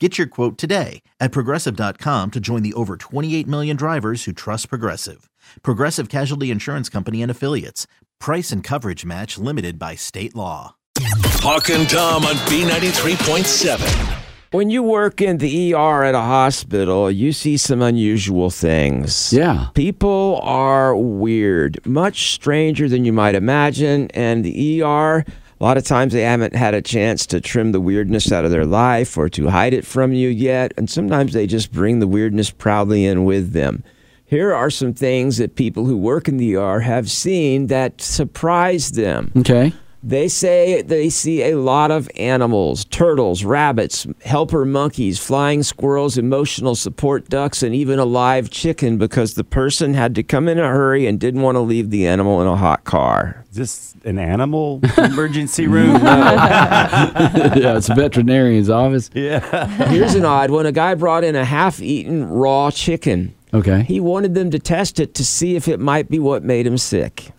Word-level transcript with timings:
Get 0.00 0.18
your 0.18 0.26
quote 0.26 0.58
today 0.58 1.02
at 1.20 1.30
progressive.com 1.30 2.32
to 2.32 2.40
join 2.40 2.64
the 2.64 2.74
over 2.74 2.96
28 2.96 3.46
million 3.46 3.76
drivers 3.76 4.24
who 4.24 4.32
trust 4.32 4.68
Progressive. 4.68 5.30
Progressive 5.62 6.08
Casualty 6.08 6.50
Insurance 6.50 6.88
Company 6.88 7.22
and 7.22 7.30
Affiliates. 7.30 7.86
Price 8.18 8.50
and 8.50 8.64
coverage 8.64 9.04
match 9.04 9.38
limited 9.38 9.78
by 9.78 9.94
state 9.94 10.34
law. 10.34 10.74
Hawk 10.98 11.70
and 11.70 11.88
Tom 11.88 12.24
on 12.24 12.34
B93.7. 12.50 14.20
When 14.50 14.68
you 14.70 14.82
work 14.82 15.20
in 15.20 15.38
the 15.38 15.74
ER 15.74 16.02
at 16.04 16.14
a 16.16 16.20
hospital, 16.20 17.08
you 17.10 17.32
see 17.32 17.56
some 17.56 17.80
unusual 17.82 18.50
things. 18.50 19.32
Yeah. 19.32 19.68
People 19.74 20.40
are 20.42 20.96
weird, 20.96 21.84
much 21.86 22.32
stranger 22.32 22.88
than 22.88 23.04
you 23.04 23.12
might 23.12 23.34
imagine. 23.36 24.10
And 24.12 24.44
the 24.44 24.82
ER, 24.82 25.24
a 25.60 25.64
lot 25.64 25.76
of 25.76 25.84
times 25.84 26.12
they 26.12 26.22
haven't 26.22 26.54
had 26.54 26.74
a 26.74 26.82
chance 26.82 27.26
to 27.26 27.40
trim 27.40 27.72
the 27.72 27.80
weirdness 27.80 28.32
out 28.32 28.44
of 28.44 28.50
their 28.50 28.66
life 28.66 29.16
or 29.16 29.28
to 29.30 29.48
hide 29.48 29.72
it 29.72 29.86
from 29.86 30.12
you 30.12 30.28
yet. 30.28 30.74
And 30.76 30.90
sometimes 30.90 31.32
they 31.32 31.46
just 31.46 31.72
bring 31.72 32.00
the 32.00 32.08
weirdness 32.08 32.50
proudly 32.50 33.04
in 33.04 33.24
with 33.24 33.52
them. 33.52 33.84
Here 34.26 34.52
are 34.52 34.70
some 34.70 34.94
things 34.94 35.36
that 35.36 35.54
people 35.54 35.84
who 35.84 35.96
work 35.96 36.26
in 36.28 36.38
the 36.38 36.56
ER 36.56 36.80
have 36.80 37.10
seen 37.10 37.68
that 37.68 38.00
surprise 38.00 38.92
them. 38.92 39.30
Okay. 39.36 39.72
They 40.06 40.28
say 40.28 40.82
they 40.82 41.08
see 41.08 41.42
a 41.44 41.54
lot 41.54 41.90
of 41.90 42.10
animals 42.14 42.84
turtles, 42.84 43.42
rabbits, 43.42 44.06
helper 44.22 44.66
monkeys, 44.66 45.18
flying 45.18 45.62
squirrels, 45.62 46.18
emotional 46.18 46.74
support 46.74 47.30
ducks, 47.30 47.62
and 47.62 47.74
even 47.74 47.98
a 47.98 48.04
live 48.04 48.50
chicken 48.50 48.98
because 48.98 49.32
the 49.32 49.44
person 49.44 49.94
had 49.94 50.14
to 50.16 50.22
come 50.22 50.46
in 50.46 50.58
a 50.58 50.68
hurry 50.68 51.06
and 51.06 51.18
didn't 51.18 51.40
want 51.40 51.56
to 51.56 51.60
leave 51.60 51.88
the 51.88 52.06
animal 52.06 52.42
in 52.42 52.46
a 52.46 52.56
hot 52.56 52.84
car. 52.84 53.46
Is 53.50 53.56
this 53.56 53.94
an 54.04 54.18
animal 54.18 54.80
emergency 54.98 55.66
room? 55.66 55.94
yeah, 56.04 57.78
it's 57.78 57.88
a 57.88 57.94
veterinarian's 57.94 58.68
office. 58.68 59.08
yeah. 59.14 59.66
Here's 59.88 60.14
an 60.16 60.26
odd 60.26 60.50
one 60.50 60.66
a 60.66 60.72
guy 60.72 60.94
brought 60.96 61.24
in 61.24 61.34
a 61.34 61.46
half 61.46 61.80
eaten 61.80 62.28
raw 62.28 62.70
chicken. 62.70 63.34
Okay. 63.54 63.84
He 63.84 64.00
wanted 64.00 64.34
them 64.34 64.50
to 64.50 64.58
test 64.58 65.00
it 65.00 65.14
to 65.14 65.24
see 65.24 65.56
if 65.56 65.66
it 65.66 65.80
might 65.80 66.10
be 66.10 66.18
what 66.18 66.44
made 66.44 66.66
him 66.66 66.76
sick. 66.76 67.30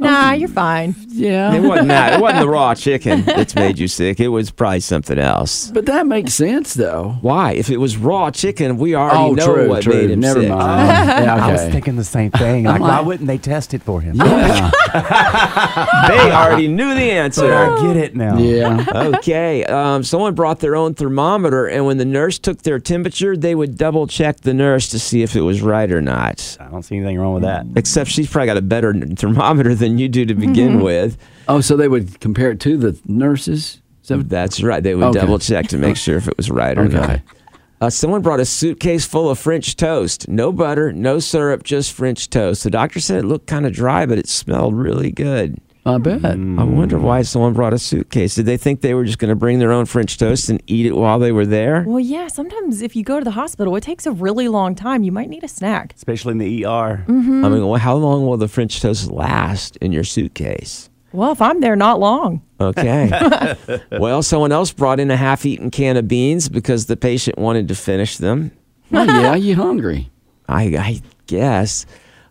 Nah, 0.00 0.32
you're 0.32 0.48
fine. 0.48 0.94
Yeah. 1.08 1.52
It 1.54 1.60
wasn't 1.60 1.88
that. 1.88 2.14
It 2.14 2.20
wasn't 2.20 2.40
the 2.42 2.48
raw 2.48 2.74
chicken 2.76 3.22
that's 3.22 3.54
made 3.56 3.78
you 3.78 3.88
sick. 3.88 4.20
It 4.20 4.28
was 4.28 4.50
probably 4.50 4.80
something 4.80 5.18
else. 5.18 5.70
But 5.72 5.86
that 5.86 6.06
makes 6.06 6.34
sense, 6.34 6.74
though. 6.74 7.16
Why? 7.20 7.52
If 7.52 7.68
it 7.68 7.78
was 7.78 7.96
raw 7.96 8.30
chicken, 8.30 8.78
we 8.78 8.94
already 8.94 9.18
oh, 9.18 9.32
know 9.34 9.54
true, 9.54 9.68
what 9.68 9.82
true. 9.82 9.94
made 9.94 10.10
him 10.10 10.20
Never 10.20 10.42
sick. 10.42 10.50
mind. 10.50 10.88
yeah, 10.88 11.34
okay. 11.34 11.42
I 11.42 11.52
was 11.52 11.62
thinking 11.72 11.96
the 11.96 12.04
same 12.04 12.30
thing. 12.30 12.64
Like, 12.64 12.80
why 12.80 13.00
wouldn't 13.00 13.26
they 13.26 13.38
test 13.38 13.74
it 13.74 13.82
for 13.82 14.00
him? 14.00 14.14
yeah. 14.24 14.70
They 16.08 16.30
already 16.30 16.68
knew 16.68 16.94
the 16.94 17.10
answer. 17.10 17.52
I 17.52 17.82
get 17.82 17.96
it 17.96 18.14
now. 18.14 18.38
yeah. 18.38 18.84
okay. 19.16 19.64
Um, 19.64 20.04
someone 20.04 20.34
brought 20.34 20.60
their 20.60 20.76
own 20.76 20.94
thermometer, 20.94 21.66
and 21.66 21.86
when 21.86 21.98
the 21.98 22.04
nurse 22.04 22.38
took 22.38 22.62
their 22.62 22.78
temperature, 22.78 23.36
they 23.36 23.54
would 23.54 23.76
double 23.76 24.06
check 24.06 24.40
the 24.40 24.54
nurse 24.54 24.88
to 24.90 24.98
see 24.98 25.22
if 25.22 25.34
it 25.34 25.40
was 25.40 25.60
right 25.60 25.90
or 25.90 26.00
not. 26.00 26.56
I 26.60 26.68
don't 26.68 26.82
see 26.82 26.96
anything 26.96 27.18
wrong 27.18 27.34
with 27.34 27.42
that. 27.42 27.66
Except 27.74 28.08
she's 28.10 28.30
probably 28.30 28.46
got 28.46 28.56
a 28.56 28.62
better 28.62 28.90
n- 28.90 29.16
thermometer 29.16 29.74
than 29.74 29.87
you 29.96 30.08
do 30.08 30.26
to 30.26 30.34
begin 30.34 30.80
with. 30.82 31.16
Oh, 31.46 31.60
so 31.62 31.76
they 31.76 31.88
would 31.88 32.20
compare 32.20 32.50
it 32.50 32.60
to 32.60 32.76
the 32.76 32.98
nurses? 33.06 33.80
So, 34.02 34.18
That's 34.18 34.62
right. 34.62 34.82
They 34.82 34.94
would 34.94 35.04
Okay. 35.06 35.20
double 35.20 35.38
check 35.38 35.68
to 35.68 35.78
make 35.78 35.96
sure 35.96 36.16
if 36.16 36.28
it 36.28 36.36
was 36.36 36.50
right 36.50 36.76
or 36.76 36.82
Okay. 36.82 36.96
not. 36.96 37.20
Uh, 37.80 37.88
someone 37.90 38.22
brought 38.22 38.40
a 38.40 38.44
suitcase 38.44 39.04
full 39.04 39.30
of 39.30 39.38
French 39.38 39.76
toast. 39.76 40.28
No 40.28 40.50
butter, 40.50 40.92
no 40.92 41.20
syrup, 41.20 41.62
just 41.62 41.92
French 41.92 42.28
toast. 42.28 42.64
The 42.64 42.70
doctor 42.70 42.98
said 43.00 43.18
it 43.18 43.26
looked 43.26 43.46
kind 43.46 43.64
of 43.66 43.72
dry, 43.72 44.04
but 44.04 44.18
it 44.18 44.26
smelled 44.28 44.74
really 44.74 45.12
good. 45.12 45.58
I 45.88 45.96
bet. 45.96 46.22
I 46.22 46.64
wonder 46.64 46.98
why 46.98 47.22
someone 47.22 47.54
brought 47.54 47.72
a 47.72 47.78
suitcase. 47.78 48.34
Did 48.34 48.44
they 48.44 48.58
think 48.58 48.82
they 48.82 48.92
were 48.92 49.04
just 49.04 49.18
going 49.18 49.30
to 49.30 49.34
bring 49.34 49.58
their 49.58 49.72
own 49.72 49.86
French 49.86 50.18
toast 50.18 50.50
and 50.50 50.62
eat 50.66 50.84
it 50.84 50.94
while 50.94 51.18
they 51.18 51.32
were 51.32 51.46
there? 51.46 51.82
Well, 51.86 51.98
yeah, 51.98 52.28
sometimes 52.28 52.82
if 52.82 52.94
you 52.94 53.02
go 53.02 53.18
to 53.18 53.24
the 53.24 53.30
hospital, 53.30 53.74
it 53.74 53.82
takes 53.82 54.04
a 54.04 54.12
really 54.12 54.48
long 54.48 54.74
time. 54.74 55.02
You 55.02 55.12
might 55.12 55.30
need 55.30 55.44
a 55.44 55.48
snack. 55.48 55.94
Especially 55.96 56.32
in 56.32 56.38
the 56.38 56.66
ER. 56.66 57.04
I 57.08 57.10
mean, 57.10 57.66
well, 57.66 57.80
how 57.80 57.96
long 57.96 58.26
will 58.26 58.36
the 58.36 58.48
French 58.48 58.82
toast 58.82 59.10
last 59.10 59.76
in 59.78 59.92
your 59.92 60.04
suitcase? 60.04 60.90
Well, 61.12 61.32
if 61.32 61.40
I'm 61.40 61.60
there, 61.60 61.74
not 61.74 62.00
long. 62.00 62.42
Okay. 62.60 63.10
well, 63.92 64.22
someone 64.22 64.52
else 64.52 64.72
brought 64.72 65.00
in 65.00 65.10
a 65.10 65.16
half 65.16 65.46
eaten 65.46 65.70
can 65.70 65.96
of 65.96 66.06
beans 66.06 66.50
because 66.50 66.84
the 66.84 66.98
patient 66.98 67.38
wanted 67.38 67.66
to 67.68 67.74
finish 67.74 68.18
them. 68.18 68.50
Oh, 68.92 69.04
yeah, 69.04 69.34
you 69.34 69.54
hungry? 69.54 70.10
I, 70.48 70.64
I 70.76 71.00
guess. 71.26 71.86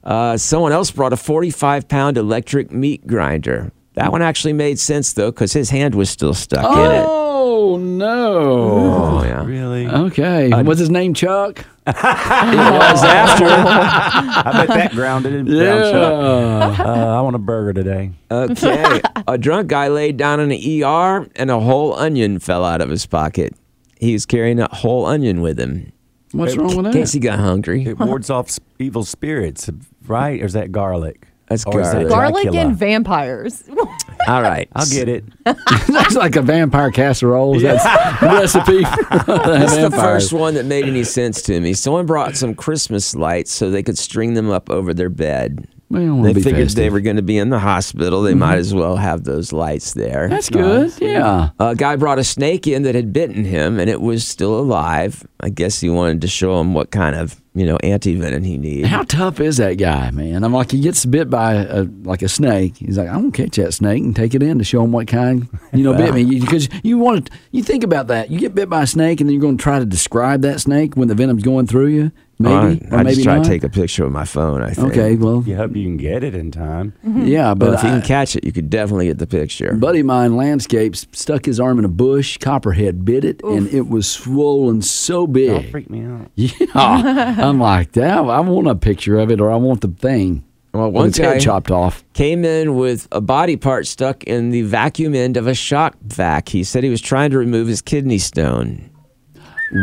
Uh, 0.07 0.37
someone 0.37 0.71
else 0.71 0.89
brought 0.89 1.11
a 1.11 1.17
45 1.17 1.87
pound 1.89 2.17
electric 2.17 2.71
meat 2.71 3.05
grinder. 3.05 3.71
That 3.95 4.11
one 4.11 4.21
actually 4.21 4.53
made 4.53 4.79
sense, 4.79 5.11
though, 5.13 5.31
because 5.31 5.51
his 5.53 5.69
hand 5.69 5.95
was 5.95 6.09
still 6.09 6.33
stuck 6.33 6.63
in 6.63 6.91
it. 6.91 7.05
Oh, 7.05 7.77
no. 7.77 8.39
Oh, 8.39 9.23
yeah. 9.23 9.43
Really? 9.43 9.87
Okay. 9.87 10.49
Was 10.63 10.79
his 10.79 10.89
name 10.89 11.13
Chuck? 11.13 11.65
It 11.87 11.93
was 11.95 13.03
after. 13.03 13.45
I 13.47 14.51
bet 14.53 14.67
that 14.67 14.91
grounded 14.91 15.33
him. 15.33 15.47
Yeah. 15.47 16.75
Uh, 16.77 17.15
I 17.17 17.21
want 17.21 17.35
a 17.35 17.39
burger 17.39 17.73
today. 17.73 18.11
Okay. 18.29 19.01
a 19.27 19.37
drunk 19.37 19.69
guy 19.69 19.87
laid 19.87 20.17
down 20.17 20.39
in 20.41 20.51
an 20.51 20.83
ER 20.83 21.27
and 21.37 21.49
a 21.49 21.59
whole 21.59 21.93
onion 21.95 22.39
fell 22.39 22.63
out 22.65 22.81
of 22.81 22.89
his 22.89 23.05
pocket. 23.05 23.53
He 23.99 24.13
was 24.13 24.25
carrying 24.25 24.59
a 24.59 24.67
whole 24.73 25.05
onion 25.05 25.41
with 25.41 25.57
him. 25.59 25.91
What's 26.37 26.55
wrong 26.55 26.75
with 26.75 26.85
In 26.87 26.93
case 26.93 27.13
he 27.13 27.19
got 27.19 27.39
hungry. 27.39 27.85
It 27.85 27.99
wards 27.99 28.29
off 28.29 28.57
evil 28.79 29.03
spirits, 29.03 29.69
right? 30.05 30.41
Or 30.41 30.45
is 30.45 30.53
that 30.53 30.71
garlic? 30.71 31.27
That's 31.47 31.65
Or 31.65 31.79
is 31.79 31.91
that 31.91 32.09
garlic. 32.09 32.43
Garlic 32.45 32.55
and 32.55 32.75
vampires. 32.75 33.63
All 34.27 34.41
right. 34.41 34.67
I'll 34.75 34.85
get 34.85 35.07
it. 35.07 35.23
That's 35.45 36.15
like 36.15 36.35
a 36.35 36.41
vampire 36.41 36.91
casserole. 36.91 37.55
Is 37.55 37.61
that 37.63 38.19
the 38.19 38.27
recipe? 38.27 38.83
This 39.57 39.73
is 39.73 39.89
the 39.89 39.91
first 39.91 40.33
one 40.33 40.55
that 40.55 40.65
made 40.65 40.85
any 40.85 41.03
sense 41.05 41.41
to 41.43 41.59
me. 41.59 41.73
Someone 41.73 42.05
brought 42.05 42.35
some 42.35 42.53
Christmas 42.53 43.15
lights 43.15 43.51
so 43.53 43.69
they 43.69 43.83
could 43.83 43.97
string 43.97 44.33
them 44.33 44.49
up 44.49 44.69
over 44.69 44.93
their 44.93 45.09
bed. 45.09 45.67
Well, 45.89 46.21
They 46.21 46.33
figured 46.33 46.55
they 46.55 46.63
festive. 46.63 46.83
Mm-hmm. 46.85 46.93
were 46.93 46.99
going 47.01 47.15
to 47.15 47.21
be 47.21 47.37
in 47.37 47.49
the 47.49 47.59
hospital. 47.59 48.21
They 48.21 48.33
might 48.33 48.57
as 48.57 48.73
well 48.73 48.97
have 48.97 49.23
those 49.23 49.53
lights 49.53 49.93
there. 49.93 50.27
That's 50.27 50.49
good. 50.49 50.91
Yeah. 50.99 51.49
A 51.59 51.75
guy 51.75 51.95
brought 51.95 52.19
a 52.19 52.23
snake 52.25 52.67
in 52.67 52.83
that 52.83 52.93
had 52.95 53.13
bitten 53.13 53.45
him, 53.45 53.79
and 53.79 53.89
it 53.89 54.01
was 54.01 54.27
still 54.27 54.59
alive. 54.59 55.25
I 55.39 55.49
guess 55.49 55.79
he 55.79 55.89
wanted 55.89 56.21
to 56.21 56.27
show 56.27 56.59
him 56.59 56.73
what 56.73 56.91
kind 56.91 57.15
of 57.15 57.41
you 57.57 57.65
know 57.65 57.77
anti-venom 57.83 58.43
he 58.43 58.57
needs. 58.57 58.87
How 58.87 59.03
tough 59.03 59.39
is 59.39 59.57
that 59.57 59.73
guy, 59.75 60.11
man? 60.11 60.43
I'm 60.43 60.53
like, 60.53 60.71
he 60.71 60.79
gets 60.79 61.05
bit 61.05 61.29
by 61.29 61.53
a, 61.53 61.83
like 62.03 62.21
a 62.21 62.29
snake. 62.29 62.77
He's 62.77 62.97
like, 62.97 63.07
I'm 63.09 63.29
gonna 63.29 63.31
catch 63.31 63.55
that 63.57 63.73
snake 63.73 64.03
and 64.03 64.15
take 64.15 64.35
it 64.35 64.43
in 64.43 64.57
to 64.59 64.63
show 64.63 64.83
him 64.83 64.91
what 64.91 65.07
kind, 65.07 65.47
you 65.73 65.83
know, 65.83 65.93
bit 65.93 66.13
me. 66.13 66.39
Because 66.47 66.69
you, 66.83 66.97
want 66.97 67.25
to, 67.27 67.31
you 67.51 67.63
think 67.63 67.83
about 67.83 68.07
that. 68.07 68.29
You 68.29 68.39
get 68.39 68.53
bit 68.55 68.69
by 68.69 68.83
a 68.83 68.87
snake, 68.87 69.19
and 69.19 69.27
then 69.29 69.33
you're 69.33 69.41
going 69.41 69.57
to 69.57 69.61
try 69.61 69.79
to 69.79 69.85
describe 69.85 70.41
that 70.43 70.61
snake 70.61 70.95
when 70.95 71.07
the 71.07 71.15
venom's 71.15 71.43
going 71.43 71.67
through 71.67 71.87
you. 71.87 72.11
Maybe, 72.39 72.53
I, 72.85 72.87
or 72.91 72.99
I 72.99 73.03
maybe 73.03 73.15
just 73.15 73.23
try 73.23 73.37
not. 73.37 73.45
to 73.45 73.49
take 73.49 73.63
a 73.63 73.69
picture 73.69 74.03
with 74.03 74.13
my 74.13 74.23
phone. 74.25 74.61
I 74.61 74.69
think. 74.71 74.91
Okay, 74.91 75.15
well, 75.15 75.41
You 75.43 75.55
hope 75.55 75.75
you 75.75 75.83
can 75.83 75.97
get 75.97 76.23
it 76.23 76.35
in 76.35 76.51
time. 76.51 76.93
Mm-hmm. 77.03 77.25
yeah, 77.25 77.55
but 77.55 77.65
but 77.71 77.73
if 77.73 77.83
you 77.83 77.89
can 77.89 78.03
catch 78.03 78.35
it, 78.35 78.43
you 78.43 78.51
could 78.51 78.69
definitely 78.69 79.07
get 79.07 79.17
the 79.17 79.25
picture. 79.25 79.73
Buddy 79.73 80.01
of 80.01 80.05
mine, 80.05 80.35
landscapes, 80.37 81.07
stuck 81.13 81.45
his 81.45 81.59
arm 81.59 81.79
in 81.79 81.85
a 81.85 81.89
bush. 81.89 82.37
Copperhead 82.37 83.03
bit 83.03 83.25
it, 83.25 83.41
and 83.43 83.67
it 83.69 83.87
was 83.89 84.07
swollen 84.07 84.83
so 84.83 85.25
Don't 85.25 85.33
big. 85.33 85.71
freak 85.71 85.89
me 85.89 86.03
out. 86.05 86.29
Yeah, 86.35 87.46
I'm 87.47 87.59
like 87.59 87.93
that. 87.93 88.17
I 88.17 88.39
want 88.41 88.67
a 88.67 88.75
picture 88.75 89.17
of 89.19 89.31
it, 89.31 89.39
or 89.41 89.51
I 89.51 89.55
want 89.55 89.81
the 89.81 89.87
thing. 89.87 90.43
well, 90.73 90.91
one 90.91 91.11
head 91.11 91.21
guy 91.21 91.39
chopped 91.39 91.71
off. 91.71 92.03
came 92.13 92.43
in 92.45 92.75
with 92.75 93.07
a 93.11 93.21
body 93.21 93.55
part 93.55 93.87
stuck 93.87 94.23
in 94.25 94.51
the 94.51 94.61
vacuum 94.63 95.15
end 95.15 95.37
of 95.37 95.47
a 95.47 95.53
shop 95.53 95.95
vac. 96.03 96.49
He 96.49 96.63
said 96.63 96.83
he 96.83 96.89
was 96.89 97.01
trying 97.01 97.31
to 97.31 97.37
remove 97.37 97.67
his 97.67 97.81
kidney 97.81 98.17
stone. 98.19 98.89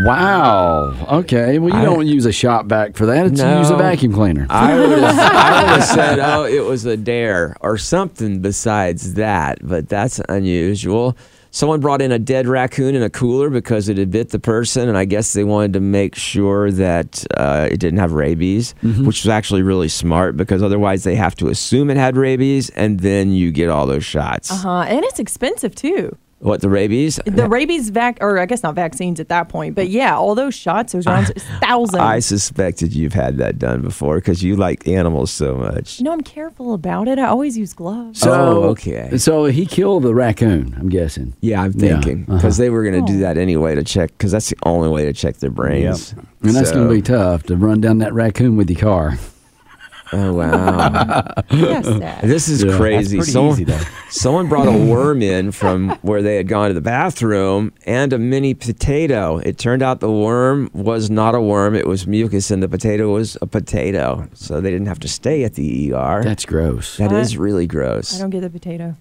Wow. 0.07 0.95
Okay. 1.21 1.59
Well, 1.59 1.71
you 1.75 1.79
I- 1.81 1.85
don't 1.85 2.07
use 2.07 2.25
a 2.25 2.33
shop 2.33 2.67
vac 2.67 2.97
for 2.97 3.07
that. 3.07 3.27
It's 3.27 3.39
you 3.41 3.47
No. 3.47 3.59
use 3.59 3.71
a 3.71 3.77
vacuum 3.77 4.13
cleaner. 4.15 4.47
I 4.49 4.79
would 4.79 4.99
have 4.99 5.19
I 5.19 5.63
would 5.63 5.71
have 5.81 5.85
said, 5.85 6.19
oh, 6.21 6.45
it 6.45 6.65
was 6.65 6.85
a 6.87 6.97
dare 6.97 7.57
or 7.61 7.77
something 7.77 8.41
besides 8.41 9.15
that, 9.15 9.59
but 9.63 9.89
that's 9.89 10.21
unusual. 10.29 11.17
Someone 11.55 11.79
brought 11.79 12.03
in 12.03 12.11
a 12.11 12.19
dead 12.19 12.49
raccoon 12.49 12.97
in 12.97 13.03
a 13.05 13.09
cooler 13.09 13.49
because 13.49 13.89
it 13.89 13.97
had 13.97 14.11
bit 14.11 14.31
the 14.31 14.41
person, 14.41 14.89
and 14.89 14.99
I 14.99 15.05
guess 15.05 15.35
they 15.35 15.45
wanted 15.45 15.75
to 15.75 15.81
make 15.81 16.17
sure 16.17 16.73
that 16.73 17.25
uh, 17.37 17.69
it 17.71 17.79
didn't 17.79 18.01
have 18.01 18.11
rabies, 18.11 18.75
which 18.83 19.23
was 19.23 19.29
actually 19.29 19.63
really 19.63 19.87
smart 19.89 20.37
because 20.37 20.65
otherwise 20.65 21.05
they 21.05 21.15
have 21.15 21.37
to 21.37 21.47
assume 21.47 21.91
it 21.91 21.97
had 21.97 22.17
rabies, 22.17 22.71
and 22.71 22.99
then 22.99 23.31
you 23.31 23.53
get 23.53 23.69
all 23.69 23.87
those 23.87 24.05
shots. 24.05 24.51
Uh 24.51 24.57
huh. 24.57 24.81
And 24.89 25.05
it's 25.05 25.21
expensive 25.21 25.77
too. 25.77 26.17
What 26.45 26.61
the 26.61 26.69
rabies? 26.69 27.19
The 27.25 27.49
rabies 27.49 27.89
vac, 27.89 28.19
or 28.21 28.39
I 28.39 28.45
guess 28.45 28.63
not 28.63 28.75
vaccines 28.75 29.19
at 29.19 29.31
that 29.31 29.49
point, 29.49 29.75
but 29.75 29.89
yeah, 29.89 30.15
all 30.15 30.35
those 30.35 30.55
shots, 30.55 30.93
those 30.93 31.07
rounds, 31.07 31.31
it's 31.31 31.45
thousands. 31.63 32.03
I 32.03 32.19
suspected 32.19 32.93
you've 32.93 33.15
had 33.15 33.39
that 33.39 33.59
done 33.59 33.81
before 33.81 34.17
because 34.17 34.43
you 34.43 34.55
like 34.55 34.87
animals 34.87 35.31
so 35.31 35.55
much. 35.57 36.03
no, 36.03 36.13
I'm 36.13 36.21
careful 36.21 36.75
about 36.75 37.09
it. 37.09 37.19
I 37.19 37.29
always 37.29 37.57
use 37.57 37.73
gloves. 37.73 38.21
So 38.21 38.31
Oh, 38.33 38.63
okay. 38.73 39.17
So 39.17 39.47
he 39.47 39.65
killed 39.65 40.03
the 40.03 40.15
raccoon. 40.15 40.77
I'm 40.79 40.91
guessing. 40.91 41.33
Yeah, 41.41 41.63
I'm 41.63 41.73
Yeah, 41.73 41.95
thinking 42.01 42.25
uh-huh. 42.29 42.37
because 42.37 42.59
they 42.59 42.69
were 42.69 42.83
going 42.83 42.95
to 43.07 43.11
Oh. 43.11 43.15
do 43.17 43.21
that 43.21 43.39
anyway 43.39 43.75
to 43.75 43.83
check 43.83 44.11
because 44.11 44.31
that's 44.33 44.51
the 44.51 44.57
only 44.65 44.91
way 44.91 45.07
to 45.07 45.15
check 45.15 45.39
their 45.39 45.51
brains. 45.51 46.13
And 46.43 46.55
that's 46.55 46.73
going 46.73 46.87
to 46.87 46.95
be 46.95 47.01
tough 47.01 47.45
to 47.45 47.57
run 47.57 47.81
down 47.81 47.99
that 47.99 48.13
raccoon 48.13 48.59
with 48.59 48.69
your 48.71 48.81
car. 48.81 49.17
Oh 50.13 50.35
wow, 50.35 51.33
Yes, 51.51 52.21
this 52.23 52.49
is 52.49 52.63
Yeah. 52.63 52.77
crazy. 52.77 53.17
That's 53.19 53.33
someone, 53.33 53.53
easy, 53.55 53.65
though. 53.65 53.81
someone 54.11 54.49
brought 54.49 54.69
a 54.69 54.73
worm 54.87 55.23
in 55.23 55.51
from 55.51 55.91
where 56.03 56.21
they 56.23 56.37
had 56.37 56.47
gone 56.47 56.69
to 56.69 56.75
the 56.75 56.81
bathroom 56.83 57.73
and 57.87 58.13
a 58.13 58.19
mini 58.19 58.55
potato. 58.55 59.39
It 59.39 59.57
turned 59.59 59.83
out 59.83 60.01
the 60.01 60.11
worm 60.13 60.71
was 60.75 61.11
not 61.11 61.35
a 61.35 61.41
worm; 61.41 61.75
it 61.75 61.87
was 61.87 62.07
mucus, 62.07 62.51
and 62.51 62.63
the 62.63 62.69
potato 62.69 63.13
was 63.13 63.37
a 63.41 63.47
potato. 63.47 64.29
So 64.35 64.61
they 64.61 64.71
didn't 64.71 64.87
have 64.89 65.01
to 65.01 65.09
stay 65.09 65.43
at 65.43 65.55
the 65.55 65.93
ER. 65.95 66.23
That's 66.23 66.45
gross. 66.45 66.99
That 66.99 67.11
I- 67.13 67.21
is 67.21 67.37
really 67.39 67.67
I 68.15 68.19
don't 68.19 68.31
get 68.31 68.43
the 68.43 68.51
potato. 68.51 68.97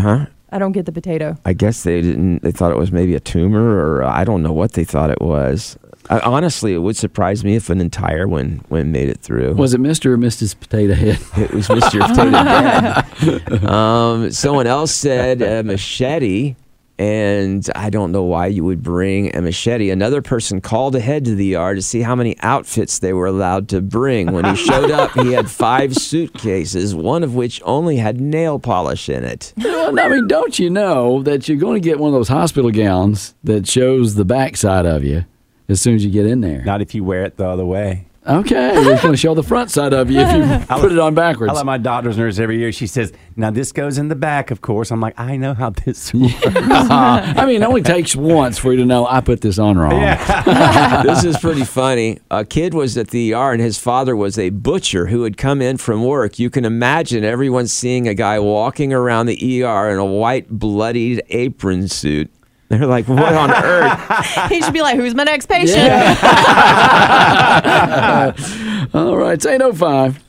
huh? 0.00 0.26
I 0.50 0.58
don't 0.58 0.72
get 0.72 0.86
the 0.86 0.92
potato. 0.92 1.36
I 1.44 1.52
guess 1.52 1.82
they 1.82 2.00
didn't. 2.00 2.42
They 2.42 2.52
thought 2.52 2.72
it 2.72 2.78
was 2.78 2.90
maybe 2.90 3.14
a 3.14 3.20
tumor, 3.20 3.78
or 3.78 4.02
uh, 4.02 4.10
I 4.12 4.24
don't 4.24 4.42
know 4.42 4.52
what 4.52 4.72
they 4.72 4.84
thought 4.84 5.10
it 5.10 5.20
was. 5.20 5.78
I, 6.10 6.20
honestly, 6.20 6.72
it 6.74 6.78
would 6.78 6.96
surprise 6.96 7.44
me 7.44 7.54
if 7.56 7.68
an 7.70 7.80
entire 7.80 8.26
one 8.26 8.64
one 8.68 8.92
made 8.92 9.08
it 9.08 9.20
through. 9.20 9.54
Was 9.54 9.74
it 9.74 9.80
Mr. 9.80 10.06
or 10.06 10.18
Mrs. 10.18 10.58
Potato 10.58 10.94
Head? 10.94 11.18
It 11.36 11.52
was 11.52 11.68
Mr. 11.68 12.00
Potato 12.00 13.50
Head. 13.60 13.64
Um, 13.64 14.30
someone 14.30 14.66
else 14.66 14.94
said 14.94 15.42
a 15.42 15.62
machete, 15.62 16.56
and 16.98 17.68
I 17.76 17.90
don't 17.90 18.10
know 18.10 18.22
why 18.24 18.46
you 18.46 18.64
would 18.64 18.82
bring 18.82 19.36
a 19.36 19.42
machete. 19.42 19.90
Another 19.90 20.22
person 20.22 20.60
called 20.60 20.96
ahead 20.96 21.26
to 21.26 21.34
the 21.34 21.44
yard 21.44 21.76
to 21.76 21.82
see 21.82 22.00
how 22.00 22.14
many 22.16 22.36
outfits 22.40 22.98
they 22.98 23.12
were 23.12 23.26
allowed 23.26 23.68
to 23.68 23.80
bring. 23.82 24.32
When 24.32 24.44
he 24.46 24.56
showed 24.56 24.90
up, 24.90 25.12
he 25.12 25.32
had 25.32 25.50
five 25.50 25.94
suitcases, 25.96 26.94
one 26.94 27.22
of 27.22 27.34
which 27.34 27.60
only 27.64 27.98
had 27.98 28.20
nail 28.20 28.58
polish 28.58 29.08
in 29.08 29.24
it. 29.24 29.52
Well, 29.58 29.98
I 30.00 30.08
mean, 30.08 30.26
don't 30.26 30.58
you 30.58 30.70
know 30.70 31.22
that 31.22 31.48
you're 31.48 31.58
going 31.58 31.80
to 31.80 31.86
get 31.86 31.98
one 31.98 32.08
of 32.08 32.14
those 32.14 32.28
hospital 32.28 32.70
gowns 32.70 33.34
that 33.44 33.68
shows 33.68 34.14
the 34.14 34.24
backside 34.24 34.86
of 34.86 35.04
you 35.04 35.24
as 35.68 35.80
soon 35.80 35.94
as 35.94 36.04
you 36.04 36.10
get 36.10 36.26
in 36.26 36.40
there? 36.40 36.62
Not 36.64 36.80
if 36.82 36.94
you 36.94 37.04
wear 37.04 37.24
it 37.24 37.36
the 37.36 37.46
other 37.46 37.64
way. 37.64 38.06
Okay, 38.28 38.72
it's 38.74 39.00
going 39.00 39.14
to 39.14 39.16
show 39.16 39.34
the 39.34 39.42
front 39.42 39.70
side 39.70 39.94
of 39.94 40.10
you 40.10 40.20
if 40.20 40.30
you 40.30 40.66
put 40.76 40.92
it 40.92 40.98
on 40.98 41.14
backwards. 41.14 41.50
I 41.50 41.54
let 41.54 41.64
my 41.64 41.78
doctor's 41.78 42.18
nurse 42.18 42.38
every 42.38 42.58
year. 42.58 42.72
She 42.72 42.86
says, 42.86 43.10
"Now 43.36 43.50
this 43.50 43.72
goes 43.72 43.96
in 43.96 44.08
the 44.08 44.14
back, 44.14 44.50
of 44.50 44.60
course." 44.60 44.90
I'm 44.90 45.00
like, 45.00 45.18
"I 45.18 45.36
know 45.38 45.54
how 45.54 45.70
this 45.70 46.12
works." 46.14 46.34
I 46.44 47.46
mean, 47.46 47.62
it 47.62 47.64
only 47.64 47.80
takes 47.80 48.14
once 48.14 48.58
for 48.58 48.72
you 48.72 48.80
to 48.80 48.84
know 48.84 49.06
I 49.06 49.22
put 49.22 49.40
this 49.40 49.58
on 49.58 49.78
wrong. 49.78 49.92
Yeah. 49.92 51.02
this 51.04 51.24
is 51.24 51.38
pretty 51.38 51.64
funny. 51.64 52.18
A 52.30 52.44
kid 52.44 52.74
was 52.74 52.98
at 52.98 53.08
the 53.08 53.32
ER 53.32 53.52
and 53.52 53.62
his 53.62 53.78
father 53.78 54.14
was 54.14 54.38
a 54.38 54.50
butcher 54.50 55.06
who 55.06 55.22
had 55.22 55.38
come 55.38 55.62
in 55.62 55.78
from 55.78 56.04
work. 56.04 56.38
You 56.38 56.50
can 56.50 56.66
imagine 56.66 57.24
everyone 57.24 57.66
seeing 57.66 58.06
a 58.08 58.14
guy 58.14 58.38
walking 58.40 58.92
around 58.92 59.24
the 59.24 59.64
ER 59.64 59.88
in 59.88 59.96
a 59.96 60.04
white, 60.04 60.50
bloodied 60.50 61.22
apron 61.30 61.88
suit. 61.88 62.30
They're 62.68 62.86
like, 62.86 63.08
what 63.08 63.34
on 63.34 63.50
earth? 63.50 63.98
he 64.50 64.60
should 64.60 64.74
be 64.74 64.82
like, 64.82 64.96
"Who's 64.96 65.14
my 65.14 65.24
next 65.24 65.46
patient?" 65.46 65.78
All 68.94 69.16
right, 69.16 69.32
it's 69.34 69.46
805. 69.46 70.22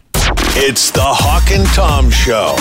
It's 0.56 0.92
the 0.92 1.02
Hawk 1.04 1.52
and 1.52 1.68
Tom 1.68 2.10
Show 2.10 2.56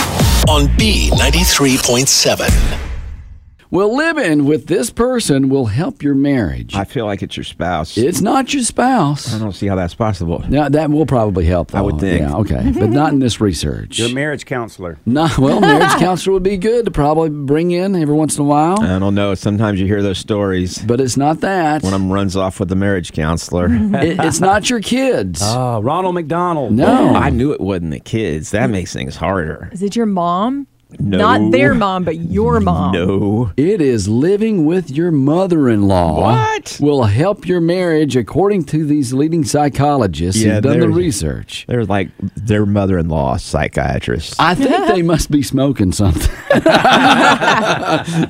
on 0.49 0.67
B93.7. 0.77 2.88
Well, 3.71 3.95
living 3.95 4.47
with 4.47 4.67
this 4.67 4.89
person 4.89 5.51
will 5.51 5.67
help 5.67 6.03
your 6.03 6.15
marriage. 6.15 6.75
I 6.75 6.85
feel 6.85 7.05
like 7.05 7.23
it's 7.23 7.37
your 7.37 7.45
spouse. 7.45 7.99
It's 7.99 8.23
not 8.23 8.55
your 8.55 8.63
spouse. 8.63 9.35
I 9.35 9.39
don't 9.39 9.53
see 9.53 9.67
how 9.67 9.75
that's 9.75 9.95
possible. 9.95 10.43
Now, 10.49 10.71
that 10.71 10.91
will 10.91 11.05
probably 11.05 11.45
help. 11.45 11.75
I 11.75 11.83
would 11.83 11.97
though. 11.97 12.01
think. 12.01 12.21
Yeah, 12.23 12.37
okay, 12.37 12.73
but 12.73 12.89
not 12.89 13.13
in 13.13 13.19
this 13.19 13.43
research. 13.43 13.99
Your 13.99 14.09
marriage 14.15 14.47
counselor. 14.47 14.99
No, 15.07 15.29
well, 15.39 15.61
marriage 15.61 15.97
counselor 15.99 16.33
would 16.35 16.43
be 16.43 16.57
good 16.57 16.85
to 16.87 16.91
probably 16.91 17.29
bring 17.29 17.71
in 17.73 17.95
every 17.97 18.15
once 18.15 18.37
in 18.39 18.45
a 18.45 18.47
while, 18.49 18.81
I 18.81 18.99
don't 18.99 19.15
know. 19.15 19.35
Sometimes 19.35 19.81
you 19.81 19.87
hear 19.87 20.03
those 20.03 20.19
stories. 20.19 20.79
but 20.79 21.01
it's 21.01 21.17
not 21.17 21.41
that. 21.41 21.83
One 21.83 21.93
of 21.93 22.01
them 22.01 22.11
runs 22.13 22.37
off 22.37 22.61
with 22.61 22.69
the 22.69 22.77
marriage 22.77 23.13
counselor. 23.13 23.67
It- 23.99 24.19
it's 24.21 24.41
not 24.41 24.71
your 24.71 24.81
kids. 24.81 25.41
Oh, 25.43 25.81
Ronald 25.83 26.15
McDonald. 26.15 26.73
no, 26.73 27.15
I 27.15 27.31
knew 27.31 27.53
it 27.53 27.61
wasn't 27.61 27.91
the 27.91 28.01
kids. 28.01 28.51
That 28.53 28.71
makes 28.71 28.93
things 28.93 29.17
harder. 29.17 29.69
Is 29.73 29.83
it 29.83 29.95
your 29.97 30.07
mom? 30.07 30.67
No. 30.99 31.19
Not 31.19 31.53
their 31.53 31.75
mom, 31.75 32.05
but 32.05 32.17
your 32.17 32.61
mom. 32.61 32.93
No. 32.93 33.53
It 33.59 33.83
is 33.83 34.09
living 34.09 34.65
with 34.65 34.91
your 34.91 35.11
mother-in-law. 35.11 36.21
What? 36.21 36.79
will 36.81 37.05
help 37.05 37.47
your 37.47 37.61
marriage, 37.61 38.17
according 38.17 38.65
to 38.65 38.87
these 38.87 39.13
leading 39.13 39.45
psychologists 39.45 40.43
Yeah, 40.43 40.55
who've 40.55 40.63
done 40.65 40.81
the 40.81 40.89
research. 40.89 41.67
They're 41.69 41.85
like 41.85 42.09
their 42.37 42.65
mother-in-law 42.65 43.37
psychiatrists. 43.37 44.35
I 44.39 44.55
think 44.55 44.89
they 44.89 45.03
must 45.03 45.31
be 45.31 45.43
smoking 45.43 45.93
something. 45.93 46.35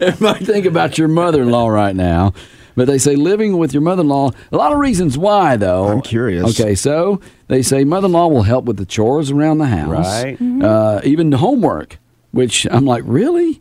Everybody 0.02 0.44
think 0.44 0.66
about 0.66 0.98
your 0.98 1.08
mother-in-law 1.08 1.68
right 1.68 1.94
now. 1.94 2.32
But 2.74 2.86
they 2.86 2.98
say 2.98 3.16
living 3.16 3.58
with 3.58 3.72
your 3.72 3.82
mother-in-law. 3.82 4.30
A 4.52 4.56
lot 4.56 4.72
of 4.72 4.78
reasons 4.78 5.18
why, 5.18 5.56
though. 5.56 5.88
I'm 5.88 6.00
curious. 6.02 6.60
Okay, 6.60 6.74
so 6.76 7.20
they 7.48 7.62
say 7.62 7.82
mother-in-law 7.84 8.28
will 8.28 8.42
help 8.42 8.66
with 8.66 8.76
the 8.76 8.86
chores 8.86 9.30
around 9.30 9.58
the 9.58 9.66
house, 9.66 9.88
Right. 10.24 10.40
Uh, 10.62 11.00
even 11.04 11.32
homework. 11.32 11.98
Which 12.30 12.66
I'm 12.70 12.84
like, 12.84 13.02
really? 13.06 13.60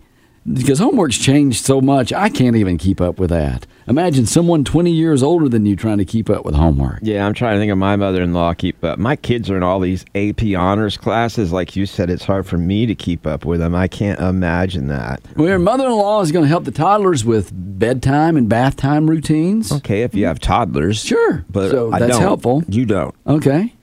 Because 0.52 0.80
homework's 0.80 1.18
changed 1.18 1.66
so 1.66 1.82
much, 1.82 2.14
I 2.14 2.30
can't 2.30 2.56
even 2.56 2.78
keep 2.78 3.02
up 3.02 3.20
with 3.20 3.30
that. 3.32 3.68
Imagine 3.86 4.26
someone 4.26 4.64
20 4.64 4.92
years 4.92 5.22
older 5.22 5.50
than 5.50 5.66
you 5.66 5.76
trying 5.76 5.98
to 5.98 6.06
keep 6.06 6.30
up 6.30 6.46
with 6.46 6.56
homework. 6.56 7.00
Yeah, 7.02 7.26
I'm 7.26 7.34
trying 7.34 7.56
to 7.56 7.60
think 7.60 7.72
of 7.72 7.78
my 7.78 7.98
mother-in-law 7.98 8.54
keep 8.54 8.82
up. 8.84 8.98
My 8.98 9.18
kids 9.18 9.50
are 9.50 9.58
in 9.58 9.64
all 9.64 9.82
these 9.82 10.06
AP 10.16 10.42
honors 10.58 10.96
classes. 10.98 11.52
Like 11.52 11.76
you 11.76 11.86
said, 11.86 12.10
it's 12.10 12.24
hard 12.24 12.46
for 12.46 12.58
me 12.58 12.86
to 12.86 12.96
keep 12.96 13.28
up 13.28 13.44
with 13.44 13.60
them. 13.60 13.76
I 13.76 13.88
can't 13.90 14.20
imagine 14.22 14.88
that. 14.88 15.22
Well, 15.36 15.48
your 15.50 15.60
mother-in-law 15.60 16.22
is 16.22 16.32
going 16.32 16.44
to 16.44 16.50
help 16.50 16.64
the 16.64 16.72
toddlers 16.72 17.26
with 17.26 17.52
bedtime 17.54 18.38
and 18.38 18.48
bath 18.48 18.78
time 18.78 19.10
routines. 19.10 19.72
Okay, 19.72 20.04
if 20.04 20.16
you 20.16 20.26
have 20.28 20.40
toddlers, 20.40 21.04
Sure. 21.04 21.46
but 21.50 21.72
So 21.72 21.92
I 21.92 22.00
that's 22.00 22.14
don't. 22.14 22.22
helpful. 22.22 22.64
You 22.70 22.86
don't. 22.86 23.14
Okay. 23.26 23.74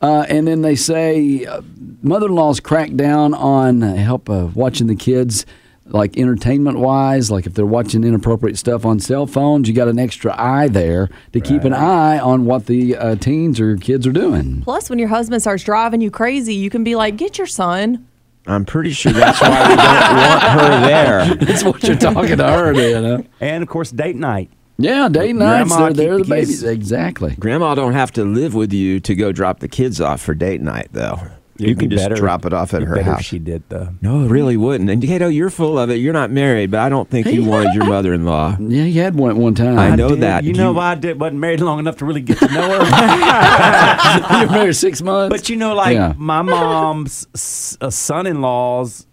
Uh, 0.00 0.24
and 0.28 0.46
then 0.46 0.62
they 0.62 0.76
say 0.76 1.44
uh, 1.44 1.60
mother-in-laws 2.02 2.60
crack 2.60 2.94
down 2.94 3.34
on 3.34 3.82
uh, 3.82 3.94
help 3.96 4.30
uh, 4.30 4.48
watching 4.54 4.86
the 4.86 4.94
kids, 4.94 5.44
like 5.86 6.16
entertainment-wise. 6.16 7.30
Like 7.30 7.46
if 7.46 7.54
they're 7.54 7.66
watching 7.66 8.04
inappropriate 8.04 8.56
stuff 8.58 8.86
on 8.86 9.00
cell 9.00 9.26
phones, 9.26 9.68
you 9.68 9.74
got 9.74 9.88
an 9.88 9.98
extra 9.98 10.34
eye 10.40 10.68
there 10.68 11.08
to 11.32 11.40
keep 11.40 11.64
an 11.64 11.74
eye 11.74 12.18
on 12.18 12.44
what 12.44 12.66
the 12.66 12.96
uh, 12.96 13.16
teens 13.16 13.58
or 13.58 13.76
kids 13.76 14.06
are 14.06 14.12
doing. 14.12 14.62
Plus, 14.62 14.88
when 14.88 14.98
your 14.98 15.08
husband 15.08 15.42
starts 15.42 15.64
driving 15.64 16.00
you 16.00 16.10
crazy, 16.10 16.54
you 16.54 16.70
can 16.70 16.84
be 16.84 16.94
like, 16.94 17.16
"Get 17.16 17.38
your 17.38 17.46
son." 17.46 18.06
I'm 18.46 18.64
pretty 18.64 18.92
sure 18.92 19.12
that's 19.12 19.40
why 19.42 19.68
we 19.68 19.76
don't 19.76 20.16
want 20.16 20.42
her 20.42 20.80
there. 20.86 21.34
That's 21.44 21.62
what 21.62 21.82
you're 21.82 21.98
talking 21.98 22.38
to 22.38 22.44
her, 22.50 22.72
then. 22.72 23.04
Huh? 23.04 23.22
And 23.40 23.62
of 23.62 23.68
course, 23.68 23.90
date 23.90 24.16
night. 24.16 24.50
Yeah, 24.80 25.08
date 25.08 25.34
nights. 25.34 25.68
Grandma, 25.74 25.86
They're, 25.92 26.06
they're 26.06 26.18
the 26.18 26.24
babies. 26.24 26.48
kids- 26.60 26.62
Exactly. 26.62 27.34
Grandma 27.38 27.74
don't 27.74 27.94
have 27.94 28.12
to 28.12 28.24
live 28.24 28.54
with 28.54 28.72
you 28.72 29.00
to 29.00 29.14
go 29.16 29.32
drop 29.32 29.58
the 29.58 29.66
kids 29.68 30.00
off 30.00 30.20
for 30.20 30.34
date 30.34 30.60
night, 30.60 30.88
though. 30.92 31.18
You 31.56 31.66
It'd 31.70 31.80
can 31.80 31.88
be 31.88 31.96
just 31.96 32.04
better- 32.08 32.14
drop 32.14 32.46
it 32.46 32.52
off 32.52 32.72
at 32.72 32.82
her 32.82 33.02
house. 33.02 33.18
If 33.18 33.26
she 33.26 33.40
did 33.40 33.64
though. 33.68 33.88
No, 34.00 34.22
it 34.24 34.28
really 34.28 34.56
wouldn't. 34.56 34.88
And 34.88 35.02
Kato, 35.02 35.26
you're 35.26 35.50
full 35.50 35.76
of 35.76 35.90
it. 35.90 35.94
You're 35.96 36.12
not 36.12 36.30
married, 36.30 36.70
but 36.70 36.78
I 36.78 36.88
don't 36.88 37.10
think 37.10 37.26
you 37.26 37.44
wanted 37.44 37.74
your 37.74 37.84
mother-in-law. 37.88 38.58
Yeah, 38.60 38.84
you 38.84 39.00
had 39.02 39.16
one 39.16 39.36
one 39.38 39.56
time. 39.56 39.76
I 39.76 39.96
know 39.96 40.10
did. 40.10 40.20
that. 40.20 40.44
You 40.44 40.52
Do 40.52 40.60
know 40.60 40.70
you- 40.70 40.76
why 40.76 40.92
I 40.92 40.94
did, 40.94 41.18
wasn't 41.20 41.40
married 41.40 41.60
long 41.60 41.80
enough 41.80 41.96
to 41.96 42.04
really 42.04 42.20
get 42.20 42.38
to 42.38 42.46
know 42.46 42.84
her. 42.84 42.84
you 44.40 44.46
were 44.46 44.52
married 44.52 44.76
six 44.76 45.02
months. 45.02 45.36
but 45.36 45.48
you 45.48 45.56
know, 45.56 45.74
like 45.74 45.94
Yeah. 45.96 46.12
my 46.16 46.42
mom's 46.42 47.26
s- 47.34 47.76
uh, 47.80 47.90
son-in-laws, 47.90 49.08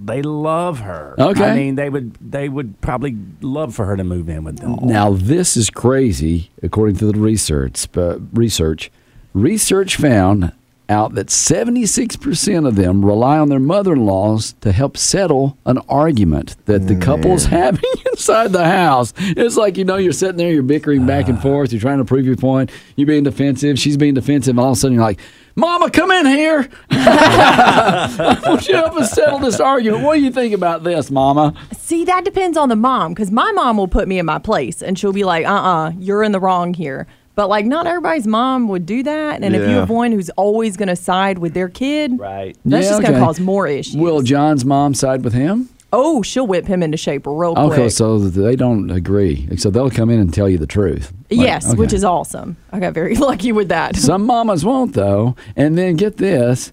they 0.00 0.22
love 0.22 0.80
her. 0.80 1.14
Okay. 1.18 1.44
I 1.44 1.54
mean, 1.54 1.74
they 1.74 1.90
would 1.90 2.14
they 2.14 2.48
would 2.48 2.80
probably 2.80 3.16
love 3.40 3.74
for 3.74 3.84
her 3.86 3.96
to 3.96 4.04
move 4.04 4.28
in 4.28 4.44
with 4.44 4.58
them. 4.58 4.78
Now 4.82 5.12
this 5.12 5.56
is 5.56 5.70
crazy, 5.70 6.50
according 6.62 6.96
to 6.96 7.06
the 7.10 7.18
research. 7.18 7.90
But 7.92 8.20
research, 8.32 8.90
research 9.32 9.96
found 9.96 10.52
out 10.90 11.14
that 11.14 11.26
76% 11.26 12.66
of 12.66 12.76
them 12.76 13.04
rely 13.04 13.38
on 13.38 13.50
their 13.50 13.58
mother-in-laws 13.58 14.54
to 14.62 14.72
help 14.72 14.96
settle 14.96 15.58
an 15.66 15.78
argument 15.88 16.56
that 16.64 16.88
the 16.88 16.96
couple's 16.96 17.46
mm. 17.46 17.50
having 17.50 17.90
inside 18.10 18.52
the 18.52 18.64
house. 18.64 19.12
It's 19.18 19.56
like 19.56 19.76
you 19.76 19.84
know 19.84 19.96
you're 19.96 20.12
sitting 20.12 20.36
there, 20.36 20.50
you're 20.50 20.62
bickering 20.62 21.04
back 21.04 21.28
and 21.28 21.38
ah. 21.38 21.42
forth, 21.42 21.72
you're 21.72 21.80
trying 21.80 21.98
to 21.98 22.04
prove 22.04 22.24
your 22.24 22.36
point, 22.36 22.70
you're 22.96 23.06
being 23.06 23.24
defensive, 23.24 23.78
she's 23.78 23.96
being 23.96 24.14
defensive, 24.14 24.52
and 24.52 24.60
all 24.60 24.70
of 24.70 24.78
a 24.78 24.80
sudden 24.80 24.94
you're 24.94 25.04
like, 25.04 25.20
"Mama, 25.58 25.90
come 25.90 26.10
in 26.10 26.26
here. 26.26 26.68
I 26.90 28.40
want 28.46 28.66
you 28.68 28.74
to 28.74 28.78
help 28.80 28.94
us 28.96 29.10
settle 29.12 29.38
this 29.38 29.60
argument. 29.60 30.02
What 30.04 30.14
do 30.14 30.20
you 30.22 30.30
think 30.30 30.54
about 30.54 30.84
this, 30.84 31.10
Mama?" 31.10 31.54
See, 31.76 32.04
that 32.04 32.24
depends 32.24 32.56
on 32.56 32.68
the 32.68 32.76
mom 32.76 33.12
because 33.14 33.30
my 33.30 33.50
mom 33.52 33.76
will 33.76 33.88
put 33.88 34.08
me 34.08 34.18
in 34.18 34.26
my 34.26 34.38
place 34.38 34.82
and 34.82 34.98
she'll 34.98 35.12
be 35.12 35.24
like, 35.24 35.44
uh 35.46 35.50
uh-uh, 35.50 35.88
uh, 35.88 35.90
you 35.98 36.14
are 36.14 36.22
in 36.22 36.32
the 36.32 36.40
wrong 36.40 36.74
here. 36.74 37.06
But 37.34 37.48
like, 37.48 37.66
not 37.66 37.86
everybody's 37.86 38.26
mom 38.26 38.68
would 38.68 38.84
do 38.84 39.02
that. 39.04 39.42
And 39.44 39.54
if 39.54 39.62
you 39.62 39.76
have 39.76 39.90
one 39.90 40.10
who's 40.12 40.28
always 40.30 40.76
going 40.76 40.88
to 40.88 40.96
side 40.96 41.38
with 41.38 41.54
their 41.54 41.68
kid, 41.68 42.18
Right. 42.18 42.56
that's 42.64 42.84
Yeah, 42.86 42.90
just 42.90 43.02
going 43.02 43.12
okay. 43.14 43.20
to 43.20 43.24
cause 43.24 43.38
more 43.38 43.66
issues. 43.68 43.96
Will 43.96 44.22
John's 44.22 44.64
mom 44.64 44.92
side 44.94 45.22
with 45.22 45.34
him? 45.34 45.68
Oh, 45.92 46.22
she'll 46.22 46.46
whip 46.46 46.66
him 46.66 46.82
into 46.82 46.96
shape 46.96 47.26
real 47.26 47.54
quick. 47.54 47.72
Okay, 47.72 47.88
so 47.88 48.18
they 48.18 48.56
don't 48.56 48.90
agree. 48.90 49.48
So 49.56 49.70
they'll 49.70 49.90
come 49.90 50.10
in 50.10 50.20
and 50.20 50.32
tell 50.32 50.48
you 50.48 50.58
the 50.58 50.66
truth. 50.66 51.12
Like, 51.30 51.40
yes, 51.40 51.74
which 51.74 51.92
is 51.92 52.04
awesome. 52.04 52.56
I 52.72 52.80
got 52.80 52.94
very 52.94 53.16
lucky 53.16 53.52
with 53.52 53.68
that. 53.68 53.96
Some 54.08 54.26
mamas 54.26 54.64
won't, 54.64 54.94
though. 54.94 55.36
And 55.56 55.78
then 55.78 55.96
get 55.96 56.16
this 56.18 56.72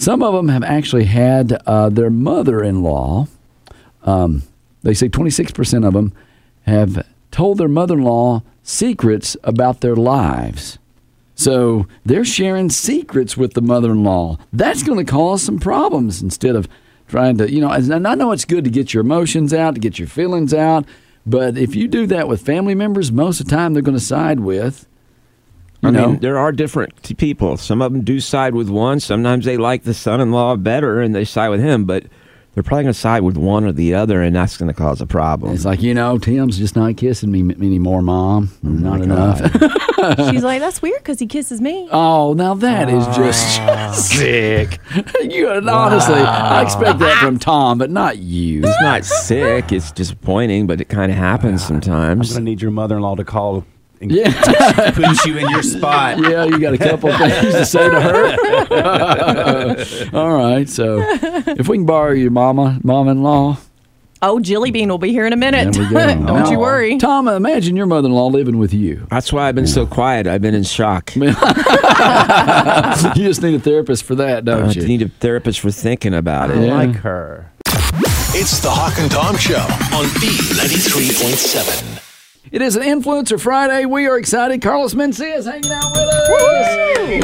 some 0.00 0.22
of 0.22 0.32
them 0.32 0.48
have 0.48 0.64
actually 0.64 1.04
had 1.04 1.52
uh, 1.66 1.90
their 1.90 2.08
mother 2.08 2.64
in 2.64 2.82
law, 2.82 3.28
um, 4.04 4.42
they 4.82 4.94
say 4.94 5.10
26% 5.10 5.86
of 5.86 5.92
them 5.92 6.14
have 6.62 7.06
told 7.30 7.58
their 7.58 7.68
mother 7.68 7.98
in 7.98 8.02
law 8.02 8.42
secrets 8.62 9.36
about 9.44 9.82
their 9.82 9.94
lives. 9.94 10.78
So 11.34 11.86
they're 12.02 12.24
sharing 12.24 12.70
secrets 12.70 13.36
with 13.36 13.52
the 13.52 13.60
mother 13.60 13.90
in 13.90 14.02
law. 14.02 14.38
That's 14.54 14.82
going 14.82 15.04
to 15.04 15.10
cause 15.10 15.42
some 15.42 15.58
problems 15.58 16.22
instead 16.22 16.56
of 16.56 16.66
trying 17.10 17.38
to, 17.38 17.50
you 17.50 17.60
know, 17.60 17.70
and 17.70 18.06
I 18.06 18.14
know 18.14 18.32
it's 18.32 18.44
good 18.44 18.64
to 18.64 18.70
get 18.70 18.94
your 18.94 19.02
emotions 19.02 19.52
out, 19.52 19.74
to 19.74 19.80
get 19.80 19.98
your 19.98 20.08
feelings 20.08 20.54
out. 20.54 20.86
But 21.26 21.58
if 21.58 21.74
you 21.74 21.86
do 21.88 22.06
that 22.06 22.28
with 22.28 22.40
family 22.40 22.74
members, 22.74 23.12
most 23.12 23.40
of 23.40 23.46
the 23.46 23.54
time 23.54 23.74
they're 23.74 23.82
going 23.82 23.98
to 23.98 24.04
side 24.04 24.40
with, 24.40 24.86
you 25.82 25.88
I 25.88 25.92
know, 25.92 26.10
mean, 26.12 26.20
there 26.20 26.38
are 26.38 26.52
different 26.52 27.16
people. 27.18 27.56
Some 27.56 27.82
of 27.82 27.92
them 27.92 28.02
do 28.02 28.20
side 28.20 28.54
with 28.54 28.68
one. 28.68 29.00
Sometimes 29.00 29.44
they 29.44 29.56
like 29.56 29.82
the 29.82 29.94
son-in-law 29.94 30.56
better 30.56 31.00
and 31.00 31.14
they 31.14 31.24
side 31.24 31.48
with 31.48 31.60
him, 31.60 31.84
but 31.84 32.04
they're 32.54 32.64
probably 32.64 32.84
going 32.84 32.94
to 32.94 32.98
side 32.98 33.22
with 33.22 33.36
one 33.36 33.64
or 33.64 33.72
the 33.72 33.94
other, 33.94 34.22
and 34.22 34.34
that's 34.34 34.56
going 34.56 34.68
to 34.68 34.74
cause 34.74 35.00
a 35.00 35.06
problem. 35.06 35.54
It's 35.54 35.64
like, 35.64 35.82
you 35.82 35.94
know, 35.94 36.18
Tim's 36.18 36.58
just 36.58 36.74
not 36.74 36.96
kissing 36.96 37.30
me 37.30 37.40
anymore, 37.40 38.02
Mom. 38.02 38.50
Oh 38.64 38.68
not 38.68 39.00
enough. 39.02 39.38
She's 40.30 40.42
like, 40.42 40.60
that's 40.60 40.82
weird 40.82 40.98
because 40.98 41.20
he 41.20 41.26
kisses 41.26 41.60
me. 41.60 41.88
oh, 41.92 42.32
now 42.32 42.54
that 42.54 42.88
is 42.88 43.04
ah, 43.06 43.14
just 43.14 44.08
sick. 44.08 44.80
you 45.22 45.48
honestly, 45.48 46.14
I 46.14 46.62
expect 46.62 46.98
that 46.98 47.18
from 47.20 47.38
Tom, 47.38 47.78
but 47.78 47.90
not 47.90 48.18
you. 48.18 48.62
It's 48.64 48.82
not 48.82 49.04
sick. 49.04 49.70
It's 49.70 49.92
disappointing, 49.92 50.66
but 50.66 50.80
it 50.80 50.88
kind 50.88 51.12
of 51.12 51.18
happens 51.18 51.62
ah, 51.62 51.74
I'm 51.74 51.82
sometimes. 51.82 52.32
gonna 52.32 52.44
need 52.44 52.62
your 52.62 52.70
mother-in-law 52.72 53.16
to 53.16 53.24
call 53.24 53.64
and 54.00 54.10
Yeah, 54.10 54.90
put 54.92 55.24
you 55.26 55.38
in 55.38 55.48
your 55.50 55.62
spot. 55.62 56.18
yeah, 56.18 56.44
you 56.44 56.58
got 56.58 56.74
a 56.74 56.78
couple 56.78 57.10
things 57.16 57.52
to 57.54 57.64
say 57.66 57.88
to 57.90 58.00
her. 58.00 58.36
All 60.18 60.32
right, 60.32 60.68
so 60.68 60.98
if 61.46 61.68
we 61.68 61.76
can 61.78 61.86
borrow 61.86 62.12
your 62.12 62.30
mama, 62.30 62.78
mom-in-law, 62.82 63.58
Oh, 64.22 64.38
Jilly 64.38 64.70
Bean 64.70 64.90
will 64.90 64.98
be 64.98 65.12
here 65.12 65.26
in 65.26 65.32
a 65.32 65.36
minute. 65.36 65.72
There 65.74 65.84
we 65.84 65.90
go. 65.94 65.98
Don't 66.26 66.50
you 66.50 66.58
oh. 66.58 66.60
worry. 66.60 66.98
Tom, 66.98 67.26
imagine 67.26 67.74
your 67.74 67.86
mother-in-law 67.86 68.26
living 68.26 68.58
with 68.58 68.74
you. 68.74 69.06
That's 69.10 69.32
why 69.32 69.48
I've 69.48 69.54
been 69.54 69.66
so 69.66 69.86
quiet. 69.86 70.26
I've 70.26 70.42
been 70.42 70.54
in 70.54 70.62
shock. 70.62 71.16
you 71.16 71.32
just 71.32 73.40
need 73.42 73.54
a 73.54 73.60
therapist 73.60 74.04
for 74.04 74.14
that, 74.16 74.44
don't 74.44 74.68
I 74.68 74.72
you? 74.72 74.86
need 74.86 75.00
a 75.00 75.08
therapist 75.08 75.60
for 75.60 75.70
thinking 75.70 76.12
about 76.12 76.50
I 76.50 76.54
it. 76.54 76.66
Yeah. 76.66 76.74
like 76.74 76.96
her. 76.96 77.50
It's 78.32 78.60
the 78.60 78.70
Hawk 78.70 78.96
and 78.98 79.10
Tom 79.10 79.36
Show 79.38 79.56
on 79.56 80.04
B93.7. 80.20 81.99
It 82.52 82.62
is 82.62 82.74
an 82.74 82.82
Influencer 82.82 83.40
Friday. 83.40 83.84
We 83.84 84.08
are 84.08 84.18
excited. 84.18 84.60
Carlos 84.60 84.92
Mencia 84.94 85.36
is 85.36 85.44
hanging 85.46 85.70
out 85.70 85.92
with 85.92 86.00
us 86.00 86.28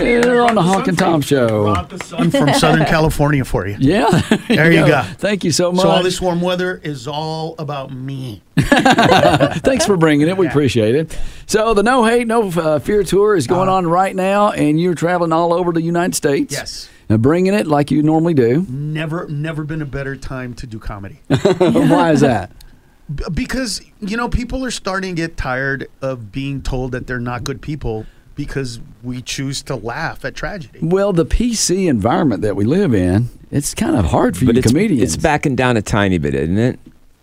Yeah, 0.00 0.40
on 0.48 0.54
the 0.54 0.62
Hawk 0.62 0.86
and 0.86 0.96
Tom 0.96 1.20
Show. 1.20 1.74
Sun 2.04 2.30
from 2.30 2.54
Southern 2.54 2.84
California 2.86 3.44
for 3.44 3.66
you. 3.66 3.76
Yeah, 3.80 4.08
There 4.46 4.70
you 4.70 4.86
go. 4.86 5.02
Thank 5.18 5.42
you 5.42 5.50
so 5.50 5.72
much. 5.72 5.82
So 5.82 5.88
all 5.88 6.04
this 6.04 6.20
warm 6.20 6.40
weather 6.40 6.80
is 6.80 7.08
all 7.08 7.56
about 7.58 7.92
me. 7.92 8.40
Thanks 8.56 9.84
for 9.84 9.96
bringing 9.96 10.28
it. 10.28 10.36
We 10.36 10.46
appreciate 10.46 10.94
it. 10.94 11.18
So 11.46 11.74
the 11.74 11.82
No 11.82 12.04
Hate, 12.04 12.28
No 12.28 12.48
uh, 12.48 12.78
Fear 12.78 13.02
tour 13.02 13.34
is 13.34 13.48
going 13.48 13.68
on 13.68 13.84
right 13.88 14.14
now, 14.14 14.52
and 14.52 14.80
you're 14.80 14.94
traveling 14.94 15.32
all 15.32 15.52
over 15.52 15.72
the 15.72 15.82
United 15.82 16.14
States. 16.14 16.52
Yes. 16.54 16.88
Now 17.10 17.16
bringing 17.16 17.52
it 17.54 17.66
like 17.66 17.90
you 17.90 18.00
normally 18.04 18.34
do. 18.34 18.64
Never, 18.68 19.26
never 19.28 19.64
been 19.64 19.82
a 19.82 19.86
better 19.86 20.14
time 20.14 20.54
to 20.54 20.68
do 20.68 20.78
comedy. 20.78 21.18
Why 21.26 22.12
is 22.12 22.20
that? 22.20 22.52
B- 23.14 23.24
because 23.32 23.80
you 24.00 24.16
know 24.16 24.28
people 24.28 24.64
are 24.64 24.70
starting 24.70 25.14
to 25.16 25.22
get 25.22 25.36
tired 25.36 25.88
of 26.02 26.32
being 26.32 26.62
told 26.62 26.92
that 26.92 27.06
they're 27.06 27.20
not 27.20 27.44
good 27.44 27.60
people 27.62 28.06
because 28.34 28.80
we 29.02 29.22
choose 29.22 29.62
to 29.62 29.76
laugh 29.76 30.24
at 30.24 30.34
tragedy. 30.34 30.78
Well, 30.82 31.12
the 31.12 31.24
PC 31.24 31.86
environment 31.88 32.42
that 32.42 32.54
we 32.56 32.64
live 32.64 32.94
in, 32.94 33.28
it's 33.50 33.74
kind 33.74 33.96
of 33.96 34.06
hard 34.06 34.36
for 34.36 34.44
But 34.44 34.56
you 34.56 34.58
it's, 34.58 34.68
comedians. 34.72 35.02
it's 35.02 35.16
backing 35.22 35.56
down 35.56 35.76
a 35.78 35.82
tiny 35.82 36.18
bit, 36.18 36.34
isn't 36.34 36.58
it? 36.58 36.78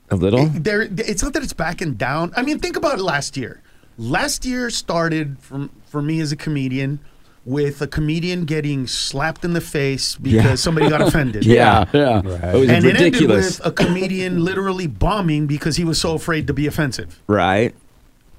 A 0.10 0.16
little? 0.16 0.48
There, 0.48 0.82
it's 0.82 1.22
not 1.22 1.34
that 1.34 1.44
it's 1.44 1.54
backing 1.54 1.94
down. 1.94 2.34
I 2.36 2.42
mean, 2.44 2.60
think 2.60 2.76
about 2.78 2.98
it. 3.00 3.02
Last 3.04 3.36
year, 3.38 3.62
last 3.98 4.46
year 4.46 4.70
started 4.70 5.38
from 5.40 5.70
for 5.86 6.02
me 6.02 6.20
as 6.20 6.32
a 6.32 6.36
comedian 6.36 7.00
with 7.46 7.82
a 7.82 7.88
comedian 7.88 8.46
getting 8.46 8.88
slapped 8.88 9.44
in 9.44 9.54
the 9.54 9.60
face 9.62 10.16
because 10.16 10.44
Yeah. 10.46 10.56
somebody 10.56 10.90
got 10.90 11.02
offended. 11.02 11.46
Yeah, 11.46 11.86
yeah. 11.94 12.20
It 12.20 12.26
was 12.60 12.70
And 12.70 12.86
it 12.86 13.00
ended 13.02 13.28
with 13.30 13.60
a 13.66 13.72
comedian 13.72 14.44
literally 14.46 14.88
bombing 14.88 15.46
because 15.48 15.76
he 15.76 15.84
was 15.84 16.00
so 16.00 16.14
afraid 16.16 16.48
to 16.48 16.54
be 16.54 16.68
offensive. 16.68 17.20
right? 17.28 17.74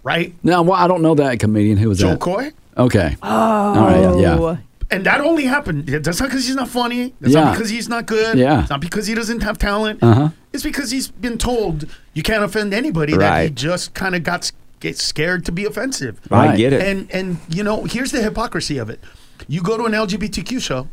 Right? 0.02 0.34
Now, 0.42 0.62
well, 0.62 0.74
I 0.74 0.86
don't 0.86 1.00
know 1.02 1.14
that 1.14 1.38
comedian. 1.40 1.78
Who 1.78 1.88
was 1.88 1.98
Jo 1.98 2.10
that? 2.10 2.20
Koy. 2.20 2.52
Okay. 2.76 3.16
Oh, 3.22 3.28
All 3.28 3.74
right. 3.74 4.20
Yeah. 4.20 4.56
And 4.90 5.06
that 5.06 5.20
only 5.22 5.44
happened. 5.44 5.86
That's 5.86 6.20
not 6.20 6.28
because 6.28 6.46
he's 6.46 6.56
not 6.56 6.68
funny. 6.68 7.14
That's 7.20 7.32
Yeah. 7.34 7.44
not 7.44 7.54
because 7.56 7.70
he's 7.70 7.88
not 7.88 8.04
good. 8.06 8.36
Yeah. 8.38 8.60
It's 8.60 8.70
not 8.70 8.80
because 8.82 9.06
he 9.06 9.14
doesn't 9.14 9.42
have 9.42 9.56
talent. 9.56 10.02
Uh-huh. 10.02 10.28
It's 10.52 10.62
because 10.62 10.90
he's 10.90 11.08
been 11.08 11.38
told 11.38 11.86
you 12.12 12.22
can't 12.22 12.44
offend 12.44 12.74
anybody. 12.74 13.12
That 13.16 13.20
he 13.22 13.42
Right. 13.44 13.54
just 13.54 13.94
kind 13.94 14.14
of 14.14 14.22
got 14.22 14.40
s- 14.44 14.52
get 14.84 14.98
scared 14.98 15.46
to 15.46 15.50
be 15.52 15.64
offensive. 15.64 16.20
I 16.30 16.48
Right. 16.48 16.56
get 16.58 16.72
it. 16.74 16.82
And 16.82 17.08
and 17.10 17.38
you 17.48 17.62
know, 17.64 17.84
here's 17.84 18.12
the 18.12 18.22
hypocrisy 18.22 18.76
of 18.78 18.90
it. 18.90 19.00
You 19.48 19.62
go 19.62 19.76
to 19.78 19.84
an 19.84 19.92
LGBTQ 19.94 20.60
show, 20.60 20.88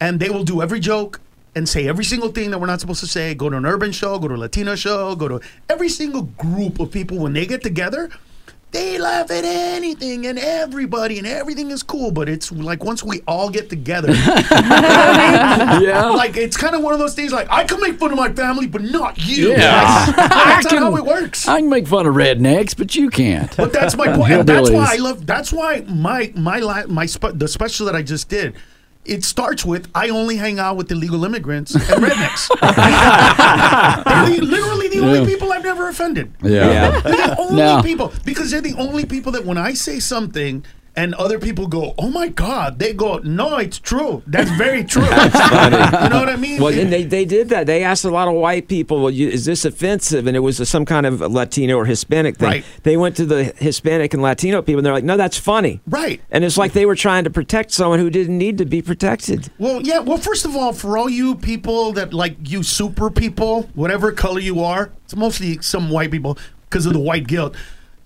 and 0.00 0.20
they 0.20 0.30
will 0.30 0.44
do 0.44 0.62
every 0.62 0.78
joke 0.80 1.20
and 1.56 1.68
say 1.68 1.86
every 1.88 2.04
single 2.04 2.30
thing 2.30 2.50
that 2.52 2.60
we're 2.60 2.68
not 2.68 2.80
supposed 2.80 3.00
to 3.00 3.06
say. 3.08 3.34
Go 3.34 3.50
to 3.50 3.56
an 3.56 3.66
urban 3.66 3.90
show, 3.92 4.18
go 4.20 4.28
to 4.28 4.34
a 4.34 4.42
Latino 4.46 4.76
show, 4.76 5.16
go 5.16 5.26
to 5.28 5.40
every 5.68 5.88
single 5.88 6.22
group 6.22 6.78
of 6.80 6.92
people 6.92 7.18
when 7.18 7.32
they 7.32 7.44
get 7.44 7.62
together. 7.62 8.08
They 8.74 8.98
laugh 8.98 9.30
at 9.30 9.44
anything 9.44 10.26
and 10.26 10.36
everybody, 10.36 11.18
and 11.18 11.28
everything 11.28 11.70
is 11.70 11.84
cool. 11.84 12.10
But 12.10 12.28
it's 12.28 12.50
like 12.50 12.82
once 12.82 13.04
we 13.04 13.20
all 13.28 13.48
get 13.48 13.70
together, 13.70 14.12
Yeah. 14.14 16.10
like 16.16 16.36
it's 16.36 16.56
kind 16.56 16.74
of 16.74 16.82
one 16.82 16.92
of 16.92 16.98
those 16.98 17.14
things. 17.14 17.32
Like 17.32 17.46
I 17.50 17.62
can 17.62 17.80
make 17.80 18.00
fun 18.00 18.10
of 18.10 18.16
my 18.16 18.32
family, 18.32 18.66
but 18.66 18.82
not 18.82 19.16
you. 19.24 19.52
Yeah. 19.52 20.06
Like, 20.06 20.16
that's 20.16 20.72
not 20.72 20.82
how 20.82 20.96
it 20.96 21.04
works. 21.04 21.46
I 21.46 21.60
can 21.60 21.70
make 21.70 21.86
fun 21.86 22.06
of 22.08 22.16
rednecks, 22.16 22.76
but 22.76 22.96
you 22.96 23.10
can't. 23.10 23.56
But 23.56 23.72
that's 23.72 23.96
my 23.96 24.12
point. 24.12 24.32
And 24.32 24.48
that's 24.48 24.70
why 24.70 24.88
I 24.94 24.96
love. 24.96 25.24
That's 25.24 25.52
why 25.52 25.82
my 25.86 26.32
my 26.34 26.58
la- 26.58 26.86
my 26.88 27.06
spe- 27.06 27.34
the 27.34 27.46
special 27.46 27.86
that 27.86 27.94
I 27.94 28.02
just 28.02 28.28
did. 28.28 28.54
It 29.04 29.22
starts 29.24 29.64
with 29.64 29.88
I 29.94 30.08
only 30.08 30.36
hang 30.36 30.58
out 30.58 30.76
with 30.76 30.90
illegal 30.90 31.24
immigrants 31.24 31.74
and 31.74 31.82
rednecks. 31.84 32.48
they're 34.04 34.36
the- 34.36 34.42
literally 34.44 34.88
the 34.88 35.00
only 35.00 35.26
people 35.26 35.52
I've 35.52 35.62
never 35.64 35.88
offended. 35.88 36.32
Yeah. 36.42 37.00
They're 37.00 37.12
the 37.28 37.36
only 37.38 37.56
Now- 37.56 37.82
people 37.82 38.12
because 38.24 38.50
they're 38.50 38.60
the 38.60 38.74
only 38.78 39.04
people 39.04 39.32
that 39.32 39.44
when 39.44 39.58
I 39.58 39.74
say 39.74 40.00
something 40.00 40.64
and 40.96 41.14
other 41.14 41.38
people 41.38 41.66
go, 41.66 41.94
"Oh 41.98 42.08
my 42.08 42.28
God," 42.28 42.78
they 42.78 42.92
go, 42.92 43.18
"No, 43.18 43.56
it's 43.56 43.78
true. 43.78 44.22
That's 44.26 44.50
very 44.52 44.84
true." 44.92 45.02
You 45.02 45.10
know 45.10 46.20
what 46.20 46.28
I 46.28 46.36
mean? 46.36 46.60
Well, 46.60 46.72
and 46.78 46.92
they, 46.92 47.02
they 47.02 47.24
did 47.24 47.48
that. 47.48 47.66
They 47.66 47.82
asked 47.82 48.04
a 48.04 48.10
lot 48.10 48.28
of 48.28 48.34
white 48.34 48.68
people, 48.68 49.00
well, 49.00 49.10
you, 49.10 49.28
is 49.28 49.44
this 49.44 49.64
offensive? 49.64 50.26
And 50.26 50.36
it 50.36 50.40
was 50.40 50.66
some 50.68 50.84
kind 50.84 51.06
of 51.06 51.20
Latino 51.20 51.76
or 51.76 51.84
Hispanic 51.84 52.36
thing. 52.36 52.48
Right. 52.48 52.64
They 52.82 52.96
went 52.96 53.16
to 53.16 53.26
the 53.26 53.44
Hispanic 53.44 54.14
and 54.14 54.22
Latino 54.22 54.62
people, 54.62 54.78
and 54.78 54.86
they're 54.86 54.92
like, 54.92 55.04
no, 55.04 55.16
that's 55.16 55.38
funny. 55.38 55.80
Right. 55.86 56.20
And 56.30 56.44
it's 56.44 56.56
like 56.56 56.72
they 56.72 56.86
were 56.86 56.96
trying 56.96 57.24
to 57.24 57.30
protect 57.30 57.72
someone 57.72 57.98
who 57.98 58.10
didn't 58.10 58.38
need 58.38 58.58
to 58.58 58.64
be 58.64 58.82
protected. 58.82 59.50
Well, 59.58 59.82
yeah. 59.82 59.98
Well, 59.98 60.18
first 60.18 60.44
of 60.44 60.56
all, 60.56 60.72
for 60.72 60.96
all 60.96 61.10
you 61.10 61.34
people 61.34 61.92
that 61.92 62.14
like 62.14 62.36
you 62.48 62.62
super 62.62 63.10
people, 63.10 63.68
whatever 63.74 64.12
color 64.12 64.40
you 64.40 64.62
are, 64.62 64.90
it's 65.04 65.16
mostly 65.16 65.60
some 65.60 65.90
white 65.90 66.10
people 66.10 66.38
because 66.68 66.86
of 66.86 66.92
the 66.92 67.00
white 67.00 67.26
guilt. 67.26 67.54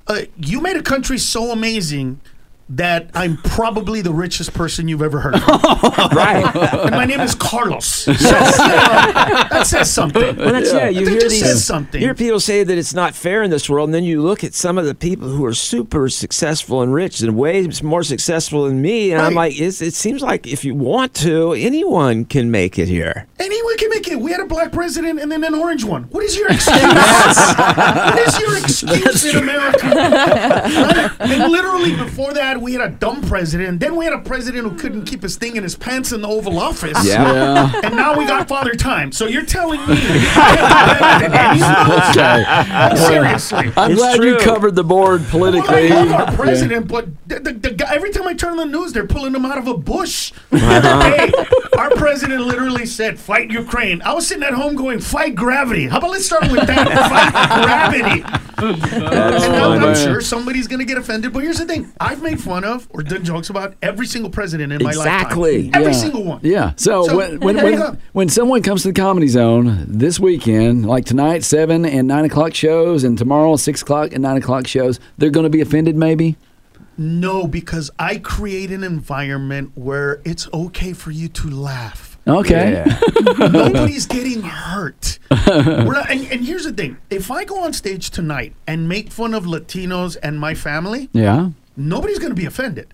Uh, 0.07 0.23
you 0.38 0.61
made 0.61 0.76
a 0.76 0.83
country 0.83 1.18
so 1.18 1.50
amazing 1.50 2.21
that 2.70 3.10
I'm 3.14 3.38
probably 3.38 4.02
the 4.02 4.12
richest 4.12 4.52
person 4.52 4.88
you've 4.88 5.02
ever 5.02 5.20
heard 5.20 5.37
of. 5.37 5.42
right. 6.12 6.44
Um, 6.54 6.80
and 6.88 6.90
my 6.90 7.04
name 7.06 7.20
is 7.20 7.34
Carlos. 7.34 7.87
So, 7.87 8.12
you 8.12 8.18
know, 8.18 8.28
that 8.30 9.66
says 9.66 9.92
something. 9.92 10.37
Well, 10.37 10.52
that's 10.52 10.72
yeah. 10.72 10.88
You 10.88 11.04
That 11.06 11.10
hear 11.12 11.28
these. 11.28 11.64
something. 11.64 12.00
Hear 12.00 12.14
people 12.14 12.40
say 12.40 12.64
that 12.64 12.76
it's 12.76 12.92
not 12.94 13.14
fair 13.14 13.42
in 13.42 13.50
this 13.50 13.70
world, 13.70 13.88
and 13.88 13.94
then 13.94 14.04
you 14.04 14.20
look 14.22 14.44
at 14.44 14.52
some 14.54 14.76
of 14.76 14.84
the 14.84 14.94
people 14.94 15.28
who 15.28 15.44
are 15.44 15.54
super 15.54 16.08
successful 16.08 16.82
and 16.82 16.92
rich 16.92 17.20
and 17.20 17.37
way 17.37 17.68
more 17.82 18.02
successful 18.02 18.64
than 18.66 18.82
me, 18.82 19.12
and 19.12 19.22
I'm 19.22 19.34
like, 19.34 19.58
it 19.58 19.72
seems 19.72 20.20
like 20.22 20.46
if 20.46 20.64
you 20.64 20.75
want 20.75 21.14
to, 21.14 21.52
anyone 21.54 22.25
can 22.26 22.50
make 22.50 22.78
it 22.78 22.88
here. 22.88 23.26
Anyone 23.38 23.76
can 23.78 23.88
make 23.90 24.08
it. 24.08 24.20
We 24.20 24.30
had 24.32 24.40
a 24.40 24.46
black 24.46 24.72
president 24.72 25.20
and 25.20 25.30
then 25.32 25.42
an 25.44 25.54
orange 25.54 25.84
one. 25.84 26.04
What 26.04 26.25
is 26.25 26.37
your 26.37 26.48
excuse? 26.52 26.76
what 26.76 28.18
is 28.18 28.38
your 28.40 28.58
excuse 28.58 29.25
in 29.25 29.37
America? 29.37 29.87
And 31.20 31.50
literally 31.52 31.96
before 31.96 32.32
that, 32.34 32.58
we 32.61 32.73
had 32.75 32.83
a 32.83 32.91
dumb 32.91 33.23
president. 33.23 33.81
Then 33.81 33.97
we 33.97 34.05
had 34.05 34.15
a 34.15 34.21
president 34.21 34.65
who 34.69 34.77
couldn't 34.77 35.05
keep 35.05 35.23
his 35.23 35.37
thing 35.37 35.57
in 35.57 35.62
his 35.62 35.75
pants 35.77 36.12
in 36.12 36.21
the 36.23 36.29
Oval 36.29 36.59
Office. 36.59 37.05
Yeah. 37.07 37.73
And 37.85 37.97
now 37.97 38.17
we 38.19 38.27
got 38.27 38.49
Father 38.49 38.75
Time. 38.75 39.12
So 39.12 39.27
you're 39.27 39.45
telling 39.45 39.81
me 39.81 39.87
I 39.99 40.57
am 40.59 40.99
better 40.99 41.29
than 41.29 42.93
anyone? 42.93 42.97
Seriously. 42.97 43.73
I'm 43.77 43.93
It's 43.93 44.00
glad 44.00 44.23
you 44.23 44.38
covered 44.38 44.75
the 44.75 44.85
board 44.85 45.21
Well, 45.21 45.27
I 45.29 45.31
politically. 45.31 45.88
love 45.88 46.11
our 46.12 46.33
president, 46.37 46.88
but 46.88 47.07
the, 47.27 47.41
the, 47.41 47.53
the 47.53 47.71
guy, 47.73 47.95
every 47.95 48.11
time 48.11 48.27
I 48.27 48.35
turn 48.35 48.53
on 48.53 48.57
the 48.71 48.79
news, 48.79 48.93
they're 48.93 49.07
pulling 49.07 49.35
him 49.35 49.45
out 49.45 49.59
of 49.59 49.67
a 49.67 49.77
bush. 49.77 50.33
Uh-huh. 50.53 50.67
other 50.67 51.17
day, 51.17 51.33
our 51.79 51.91
president 51.91 52.43
literally 52.45 52.87
said, 52.87 53.19
"Fight 53.19 53.50
Ukraine." 53.50 54.03
I 54.03 54.12
was 54.15 54.27
sitting 54.27 54.43
at 54.45 54.53
home 54.55 54.75
going, 54.75 54.99
"Fight 55.00 55.35
gravity." 55.35 55.87
How 55.88 55.99
about 55.99 56.11
let's 56.11 56.27
start 56.27 56.50
with 56.50 56.67
that? 56.67 56.88
Fight 57.11 57.62
gravity. 57.65 58.23
and 58.59 59.53
now 59.53 59.73
I'm 59.73 59.95
sure 59.95 60.21
somebody's 60.21 60.67
gonna 60.67 60.85
get 60.85 60.99
offended, 60.99 61.33
but 61.33 61.43
here's 61.43 61.59
the 61.59 61.67
thing: 61.67 61.93
I've 62.00 62.23
made 62.23 62.41
fun 62.49 62.64
of 62.64 62.87
or 62.90 63.02
done 63.02 63.25
jokes 63.25 63.50
about 63.50 63.75
every 63.83 64.07
single 64.07 64.31
president 64.31 64.73
in 64.73 64.83
my 64.83 64.90
Exactly. 64.90 65.64
lifetime. 65.64 65.81
Every 65.81 65.93
Yeah. 65.93 65.99
single 65.99 66.25
one. 66.25 66.40
Yeah. 66.43 66.73
So, 66.76 67.05
So, 67.07 67.17
when 67.17 67.40
when 67.40 67.57
when, 67.57 67.99
when 68.12 68.28
someone 68.28 68.62
comes 68.62 68.83
to 68.83 68.88
the 68.88 68.95
comedy 69.00 69.28
zone 69.28 69.85
this 69.87 70.19
weekend, 70.19 70.87
like 70.87 71.05
tonight, 71.05 71.45
seven 71.45 71.85
and 71.85 72.09
nine 72.09 72.25
o'clock 72.25 72.55
shows, 72.55 73.05
and 73.05 73.17
tomorrow 73.19 73.57
six 73.57 73.83
o'clock 73.83 74.12
and 74.12 74.23
nine 74.23 74.37
o'clock 74.37 74.67
shows, 74.67 74.99
they're 75.19 75.31
going 75.31 75.45
to 75.45 75.50
be 75.50 75.61
offended, 75.61 75.95
maybe. 75.97 76.37
No, 76.97 77.47
because 77.47 77.90
I 77.99 78.17
create 78.19 78.71
an 78.73 78.83
environment 78.83 79.71
where 79.76 80.21
it's 80.25 80.49
okay 80.52 80.93
for 80.93 81.12
you 81.12 81.28
to 81.28 81.49
laugh. 81.49 82.19
Okay. 82.26 82.85
Nobody's 83.38 84.07
getting 84.07 84.43
hurt. 84.43 85.19
We're 85.47 85.93
not, 85.95 86.11
and, 86.11 86.26
and 86.31 86.45
here's 86.45 86.64
the 86.64 86.73
thing: 86.73 86.97
if 87.09 87.31
I 87.31 87.45
go 87.45 87.62
on 87.62 87.73
stage 87.73 88.11
tonight 88.11 88.52
and 88.67 88.88
make 88.88 89.11
fun 89.12 89.33
of 89.33 89.45
Latinos 89.45 90.17
and 90.23 90.38
my 90.38 90.55
family, 90.55 91.09
Yeah. 91.12 91.50
Nobody's 91.78 92.18
going 92.18 92.30
to 92.30 92.37
be 92.37 92.47
offended. 92.47 92.92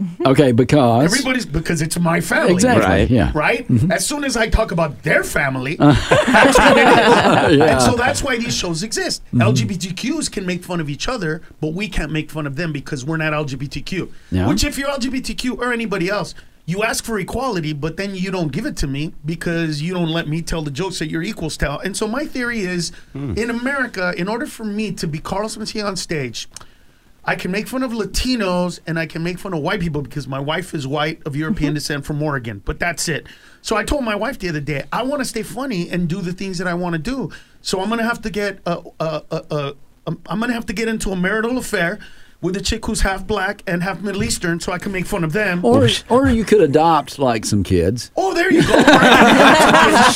Mm-hmm. 0.00 0.26
Okay. 0.26 0.52
Because 0.52 1.04
Everybody's 1.04 1.46
because 1.46 1.80
it's 1.80 1.98
my 1.98 2.20
family. 2.20 2.52
exactly. 2.52 2.84
Right. 2.86 3.10
Yeah. 3.10 3.32
Right? 3.34 3.66
Mm-hmm. 3.66 3.90
As 3.90 4.06
soon 4.06 4.24
as 4.24 4.36
I 4.36 4.48
talk 4.48 4.70
about 4.70 5.02
their 5.02 5.24
family, 5.24 5.78
uh, 5.78 5.92
that's 6.26 6.58
what 6.58 6.76
it 6.76 6.88
is. 6.88 7.60
And 7.66 7.80
so 7.80 7.96
that's 7.96 8.22
why 8.22 8.36
these 8.36 8.54
shows 8.54 8.82
exist. 8.82 9.24
Mm-hmm. 9.26 9.40
LGBTQs 9.40 10.30
can 10.30 10.44
make 10.44 10.62
fun 10.64 10.80
of 10.80 10.90
each 10.90 11.08
other, 11.08 11.42
but 11.60 11.72
we 11.72 11.88
can't 11.88 12.12
make 12.12 12.30
fun 12.30 12.46
of 12.46 12.56
them 12.56 12.72
because 12.72 13.04
we're 13.04 13.16
not 13.16 13.32
LGBTQ. 13.32 14.10
Yeah. 14.30 14.48
Which, 14.48 14.64
if 14.64 14.76
you're 14.76 14.88
LGBTQ 14.88 15.58
or 15.58 15.72
anybody 15.72 16.08
else, 16.08 16.34
you 16.66 16.82
ask 16.82 17.04
for 17.04 17.18
equality, 17.18 17.72
but 17.72 17.96
then 17.96 18.14
you 18.14 18.30
don't 18.30 18.50
give 18.50 18.66
it 18.66 18.76
to 18.78 18.86
me 18.86 19.14
because 19.24 19.80
you 19.80 19.94
don't 19.94 20.10
let 20.10 20.28
me 20.28 20.42
tell 20.42 20.62
the 20.62 20.70
jokes 20.70 20.98
that 20.98 21.08
your 21.08 21.22
equals 21.22 21.56
tell. 21.56 21.78
And 21.78 21.96
so 21.96 22.08
my 22.08 22.26
theory 22.26 22.60
is 22.60 22.92
hmm. 23.12 23.34
in 23.36 23.50
America, 23.50 24.12
in 24.16 24.28
order 24.28 24.46
for 24.46 24.64
me 24.64 24.92
to 24.92 25.06
be 25.06 25.20
Carlos 25.20 25.56
Mencia 25.56 25.84
on 25.86 25.96
stage, 25.96 26.48
I 27.28 27.34
can 27.34 27.50
make 27.50 27.66
fun 27.66 27.82
of 27.82 27.90
Latinos 27.90 28.78
and 28.86 28.98
I 28.98 29.06
can 29.06 29.22
make 29.22 29.38
fun 29.38 29.52
of 29.52 29.60
white 29.60 29.80
people 29.80 30.00
because 30.00 30.28
my 30.28 30.38
wife 30.38 30.74
is 30.74 30.86
white 30.86 31.20
of 31.26 31.34
European 31.34 31.70
mm-hmm. 31.70 31.74
descent 31.74 32.04
from 32.06 32.22
Oregon. 32.22 32.62
But 32.64 32.78
that's 32.78 33.08
it. 33.08 33.26
So 33.62 33.76
I 33.76 33.82
told 33.82 34.04
my 34.04 34.14
wife 34.14 34.38
the 34.38 34.48
other 34.48 34.60
day, 34.60 34.84
I 34.92 35.02
want 35.02 35.20
to 35.20 35.24
stay 35.24 35.42
funny 35.42 35.90
and 35.90 36.08
do 36.08 36.22
the 36.22 36.32
things 36.32 36.58
that 36.58 36.68
I 36.68 36.74
want 36.74 36.92
to 36.92 37.00
do. 37.00 37.32
So 37.62 37.80
I'm 37.80 37.88
gonna 37.88 38.04
have 38.04 38.22
to 38.22 38.30
get 38.30 38.60
a, 38.64 38.80
a, 39.00 39.22
a, 39.32 39.42
a, 39.50 39.74
I'm 40.06 40.38
gonna 40.38 40.52
have 40.52 40.66
to 40.66 40.72
get 40.72 40.86
into 40.86 41.10
a 41.10 41.16
marital 41.16 41.58
affair 41.58 41.98
with 42.40 42.56
a 42.56 42.60
chick 42.60 42.86
who's 42.86 43.00
half 43.00 43.26
black 43.26 43.62
and 43.66 43.82
half 43.82 44.00
Middle 44.00 44.22
Eastern, 44.22 44.60
so 44.60 44.72
I 44.72 44.78
can 44.78 44.92
make 44.92 45.06
fun 45.06 45.24
of 45.24 45.32
them. 45.32 45.64
Or 45.64 45.88
or 46.08 46.28
you 46.28 46.44
could 46.44 46.60
adopt 46.60 47.18
like 47.18 47.44
some 47.44 47.62
kids. 47.62 48.10
Oh, 48.16 48.34
there 48.34 48.52
you 48.52 48.62
go. 48.62 48.76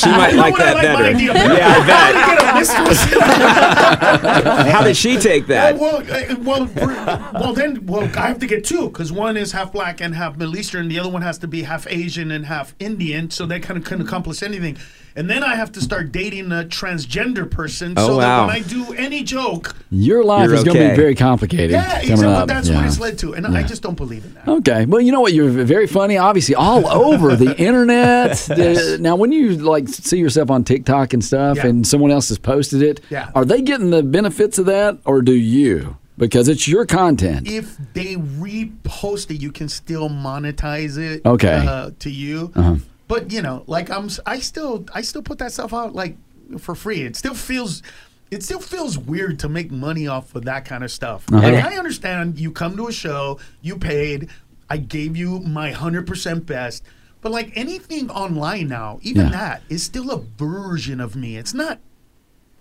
She 0.01 0.09
might 0.09 0.33
like 0.35 0.55
that 0.57 0.81
better. 0.81 1.19
Yeah, 1.19 1.33
I 1.33 1.85
bet. 1.85 2.51
How 4.71 4.83
did 4.83 4.97
she 4.97 5.17
take 5.17 5.47
that? 5.47 5.77
Well, 5.77 5.97
uh, 5.97 6.35
well, 6.39 6.69
well, 6.75 7.31
well, 7.33 7.53
then, 7.53 7.85
well, 7.85 8.03
I 8.17 8.27
have 8.27 8.39
to 8.39 8.47
get 8.47 8.63
two 8.63 8.89
because 8.89 9.11
one 9.11 9.37
is 9.37 9.51
half 9.51 9.71
black 9.71 10.01
and 10.01 10.15
half 10.15 10.37
Middle 10.37 10.57
Eastern. 10.57 10.87
The 10.87 10.99
other 10.99 11.09
one 11.09 11.21
has 11.21 11.37
to 11.39 11.47
be 11.47 11.63
half 11.63 11.87
Asian 11.87 12.31
and 12.31 12.45
half 12.45 12.75
Indian, 12.79 13.29
so 13.29 13.45
they 13.45 13.59
kind 13.59 13.77
of 13.77 13.85
couldn't 13.85 14.05
accomplish 14.05 14.43
anything. 14.43 14.77
And 15.15 15.29
then 15.29 15.43
I 15.43 15.55
have 15.55 15.71
to 15.73 15.81
start 15.81 16.11
dating 16.11 16.51
a 16.53 16.63
transgender 16.63 17.49
person, 17.49 17.93
Oh, 17.97 18.07
so 18.07 18.17
wow. 18.17 18.47
that 18.47 18.47
when 18.47 18.55
I 18.55 18.59
do 18.67 18.93
any 18.93 19.23
joke, 19.23 19.75
Your 19.89 20.23
life 20.23 20.45
You're 20.47 20.55
is 20.55 20.63
going 20.63 20.77
to 20.77 20.89
be 20.89 20.95
very 20.95 21.15
complicated. 21.15 21.71
yeah, 21.71 21.85
coming 21.99 22.11
exactly. 22.11 22.27
up. 22.27 22.47
That's 22.47 22.69
Yeah. 22.69 22.75
what 22.77 22.85
it's 22.85 22.99
led 22.99 23.17
to, 23.19 23.33
and 23.33 23.45
I 23.45 23.63
just 23.63 23.81
don't 23.81 23.95
believe 23.97 24.23
in 24.23 24.33
that. 24.35 24.47
Okay. 24.47 24.85
Well, 24.85 25.01
you 25.01 25.11
know 25.11 25.19
what? 25.21 25.33
You're 25.33 25.49
very 25.49 25.85
funny. 25.87 26.17
Obviously, 26.17 26.55
all 26.55 26.87
over 26.87 27.35
the 27.35 27.57
internet. 27.67 28.37
The- 28.47 28.97
now, 29.01 29.15
when 29.17 29.31
you 29.33 29.57
like 29.57 29.89
see 29.89 30.17
yourself 30.17 30.49
on 30.49 30.63
TikTok 30.63 31.13
and 31.13 31.23
stuff, 31.23 31.57
Yeah. 31.57 31.67
and 31.67 31.85
someone 31.85 32.11
else 32.11 32.29
has 32.29 32.37
posted 32.37 32.81
it, 32.81 33.01
Yeah. 33.09 33.29
are 33.35 33.43
they 33.43 33.61
getting 33.61 33.89
the 33.89 34.03
benefits 34.03 34.57
of 34.59 34.65
that, 34.67 34.97
or 35.05 35.21
do 35.21 35.33
you? 35.33 35.97
Because 36.17 36.47
it's 36.47 36.67
your 36.67 36.85
content. 36.85 37.49
If 37.49 37.77
they 37.93 38.15
repost 38.15 39.31
it, 39.31 39.41
you 39.41 39.51
can 39.51 39.67
still 39.69 40.09
monetize 40.09 40.97
it. 40.97 41.25
Okay. 41.25 41.65
Uh, 41.67 41.91
to 41.99 42.09
you, 42.09 42.51
Uh-huh. 42.55 42.75
But 43.11 43.29
you 43.29 43.41
know, 43.41 43.65
like 43.67 43.89
I'm, 43.89 44.09
I 44.25 44.39
still, 44.39 44.85
I 44.93 45.01
still 45.01 45.21
put 45.21 45.37
that 45.39 45.51
stuff 45.51 45.73
out 45.73 45.93
like 45.93 46.15
for 46.57 46.75
free. 46.75 47.01
It 47.01 47.17
still 47.17 47.33
feels, 47.33 47.83
it 48.31 48.41
still 48.41 48.61
feels 48.61 48.97
weird 48.97 49.37
to 49.39 49.49
make 49.49 49.69
money 49.69 50.07
off 50.07 50.33
of 50.33 50.45
that 50.45 50.63
kind 50.63 50.81
of 50.81 50.91
stuff. 50.91 51.25
Uh-huh. 51.29 51.41
Like 51.41 51.61
I 51.65 51.77
understand 51.77 52.39
you 52.39 52.53
come 52.53 52.77
to 52.77 52.87
a 52.87 52.91
show, 52.93 53.37
you 53.61 53.77
paid, 53.77 54.29
I 54.69 54.77
gave 54.77 55.17
you 55.17 55.39
my 55.41 55.71
hundred 55.71 56.07
percent 56.07 56.45
best. 56.45 56.85
But 57.19 57.33
like 57.33 57.51
anything 57.53 58.09
online 58.09 58.69
now, 58.69 58.99
even 59.01 59.25
Yeah. 59.25 59.31
that 59.33 59.63
is 59.67 59.83
still 59.83 60.09
a 60.09 60.21
version 60.37 61.01
of 61.01 61.13
me. 61.13 61.35
It's 61.35 61.53
not 61.53 61.79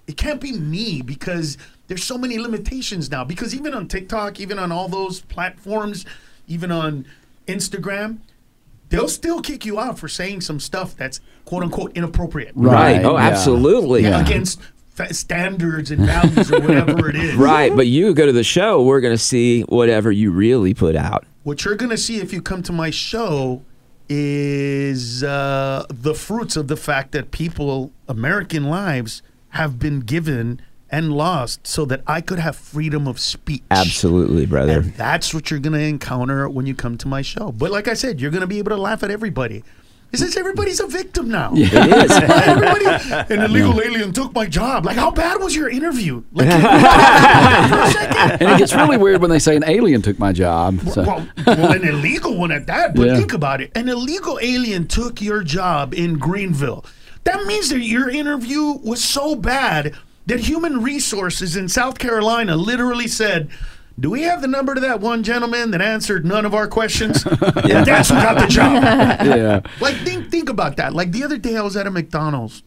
it 0.08 0.16
can't 0.16 0.40
be 0.40 0.50
me 0.50 1.00
because 1.00 1.58
there's 1.86 2.02
so 2.02 2.18
many 2.18 2.40
limitations 2.40 3.08
now. 3.08 3.22
Because 3.22 3.54
even 3.54 3.72
on 3.72 3.86
TikTok, 3.86 4.40
even 4.40 4.58
on 4.58 4.72
all 4.72 4.88
those 4.88 5.20
platforms, 5.20 6.04
even 6.48 6.72
on 6.72 7.06
Instagram, 7.46 8.18
they'll 8.90 9.08
still 9.08 9.40
kick 9.40 9.64
you 9.64 9.80
out 9.80 9.98
for 9.98 10.06
saying 10.08 10.42
some 10.42 10.60
stuff 10.60 10.94
that's 10.96 11.20
quote 11.46 11.62
unquote 11.62 11.92
inappropriate 11.96 12.52
Right. 12.54 13.02
Oh, 13.04 13.16
yeah. 13.16 13.24
absolutely. 13.28 14.02
Yeah. 14.02 14.20
against 14.20 14.60
standards 15.12 15.90
and 15.90 16.04
values 16.04 16.52
or 16.52 16.60
whatever 16.60 17.08
it 17.08 17.16
is. 17.16 17.34
Right. 17.36 17.74
But 17.74 17.86
you 17.86 18.12
go 18.12 18.26
to 18.26 18.32
the 18.32 18.44
show, 18.44 18.82
we're 18.82 19.00
going 19.00 19.14
to 19.14 19.18
see 19.18 19.62
whatever 19.62 20.12
you 20.12 20.30
really 20.30 20.74
put 20.74 20.94
out. 20.94 21.24
What 21.42 21.64
you're 21.64 21.74
gonna 21.74 21.96
see 21.96 22.18
if 22.20 22.34
you 22.34 22.42
come 22.42 22.62
to 22.64 22.72
my 22.72 22.90
show 22.90 23.62
is 24.10 25.22
uh, 25.24 25.86
the 25.88 26.14
fruits 26.14 26.56
of 26.56 26.68
the 26.68 26.76
fact 26.76 27.12
that 27.12 27.30
people, 27.30 27.92
American 28.08 28.64
lives, 28.64 29.22
have 29.50 29.78
been 29.78 30.00
given 30.00 30.60
and 30.92 31.12
lost 31.12 31.66
so 31.66 31.84
that 31.86 32.02
I 32.06 32.20
could 32.20 32.38
have 32.38 32.56
freedom 32.56 33.06
of 33.06 33.18
speech. 33.20 33.62
Absolutely, 33.70 34.46
brother. 34.46 34.80
And 34.80 34.94
that's 34.94 35.32
what 35.32 35.50
you're 35.50 35.60
going 35.60 35.72
to 35.74 35.80
encounter 35.84 36.48
when 36.48 36.66
you 36.66 36.74
come 36.74 36.98
to 36.98 37.08
my 37.08 37.22
show. 37.22 37.52
But 37.52 37.70
like 37.70 37.88
I 37.88 37.94
said, 37.94 38.20
you're 38.20 38.30
going 38.30 38.40
to 38.42 38.46
be 38.46 38.58
able 38.58 38.70
to 38.70 38.76
laugh 38.76 39.02
at 39.02 39.10
everybody. 39.10 39.62
Is 40.12 40.18
this 40.18 40.36
everybody's 40.36 40.80
a 40.80 40.88
victim 40.88 41.28
now? 41.30 41.52
Yeah, 41.54 41.68
It 41.72 42.10
is. 42.10 42.10
Everybody, 42.20 43.32
an 43.32 43.42
illegal 43.42 43.80
alien 43.80 44.12
took 44.12 44.34
my 44.34 44.44
job. 44.44 44.84
Like, 44.84 44.96
how 44.96 45.12
bad 45.12 45.40
was 45.40 45.54
your 45.54 45.70
interview? 45.70 46.24
Like, 46.32 46.48
for 47.70 47.78
a 47.80 47.90
second. 47.92 48.42
and 48.42 48.50
it 48.50 48.58
gets 48.58 48.74
really 48.74 48.96
weird 48.96 49.20
when 49.20 49.30
they 49.30 49.38
say 49.38 49.54
an 49.54 49.62
alien 49.68 50.02
took 50.02 50.18
my 50.18 50.32
job. 50.32 50.80
So. 50.80 51.04
Well, 51.04 51.28
well, 51.46 51.72
an 51.72 51.86
illegal 51.86 52.36
one 52.36 52.50
at 52.50 52.66
that. 52.66 52.96
But 52.96 53.06
Yeah. 53.06 53.16
think 53.18 53.32
about 53.34 53.60
it: 53.60 53.70
an 53.76 53.88
illegal 53.88 54.40
alien 54.42 54.88
took 54.88 55.22
your 55.22 55.44
job 55.44 55.94
in 55.94 56.18
Greenville. 56.18 56.84
That 57.22 57.46
means 57.46 57.68
that 57.68 57.78
your 57.78 58.10
interview 58.10 58.78
was 58.82 59.04
so 59.04 59.36
bad 59.36 59.94
that 60.30 60.40
Human 60.40 60.80
Resources 60.80 61.56
in 61.56 61.68
South 61.68 61.98
Carolina 61.98 62.56
literally 62.56 63.08
said. 63.08 63.50
Do 63.98 64.08
we 64.08 64.22
have 64.22 64.40
the 64.40 64.48
number 64.48 64.74
to 64.74 64.80
that 64.80 65.00
one 65.00 65.22
gentleman 65.22 65.72
that 65.72 65.82
answered 65.82 66.24
none 66.24 66.46
of 66.46 66.54
our 66.54 66.66
questions? 66.66 67.22
yeah. 67.66 67.84
That's 67.84 68.08
who 68.08 68.14
got 68.14 68.40
the 68.40 68.46
job. 68.46 68.82
yeah. 68.82 69.60
Like 69.78 69.96
think 69.96 70.30
think 70.30 70.48
about 70.48 70.76
that. 70.78 70.94
Like 70.94 71.12
the 71.12 71.22
other 71.22 71.36
day 71.36 71.56
I 71.56 71.60
was 71.60 71.76
at 71.76 71.86
a 71.86 71.90
McDonald's 71.90 72.62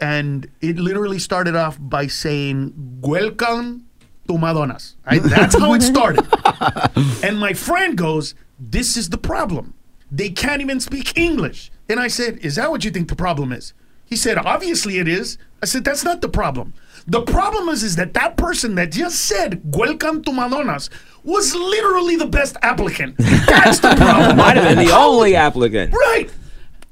and 0.00 0.48
it 0.62 0.78
literally 0.78 1.18
started 1.18 1.56
off 1.56 1.76
by 1.78 2.06
saying 2.06 2.72
welcome 3.02 3.86
to 4.28 4.38
Madonna's. 4.38 4.96
Right? 5.04 5.22
That's 5.22 5.58
how 5.58 5.74
it 5.74 5.82
started. 5.82 6.26
and 7.22 7.38
my 7.38 7.52
friend 7.52 7.98
goes, 7.98 8.34
This 8.58 8.96
is 8.96 9.10
the 9.10 9.18
problem. 9.18 9.74
They 10.10 10.30
can't 10.30 10.62
even 10.62 10.80
speak 10.80 11.18
English. 11.18 11.70
And 11.90 12.00
I 12.00 12.08
said, 12.08 12.38
Is 12.38 12.54
that 12.54 12.70
what 12.70 12.84
you 12.84 12.90
think 12.90 13.08
the 13.08 13.16
problem 13.16 13.52
is? 13.52 13.74
He 14.08 14.16
said, 14.16 14.38
Obviously 14.38 14.98
it 14.98 15.08
is. 15.08 15.38
I 15.62 15.66
said, 15.66 15.84
That's 15.84 16.04
not 16.04 16.20
the 16.20 16.28
problem. 16.28 16.74
The 17.06 17.22
problem 17.22 17.70
is, 17.70 17.82
is 17.82 17.96
that 17.96 18.12
that 18.14 18.36
person 18.36 18.74
that 18.74 18.92
just 18.92 19.24
said 19.24 19.62
"Welcome 19.64 20.22
to 20.24 20.32
Madonna's" 20.32 20.90
was 21.24 21.54
literally 21.54 22.16
the 22.16 22.26
best 22.26 22.56
applicant. 22.60 23.16
That's 23.16 23.80
the 23.80 23.94
problem. 23.96 24.36
Might 24.44 24.56
have 24.58 24.76
been 24.76 24.86
the 24.86 24.94
only 24.94 25.34
applicant. 25.34 25.94
Right. 25.94 26.28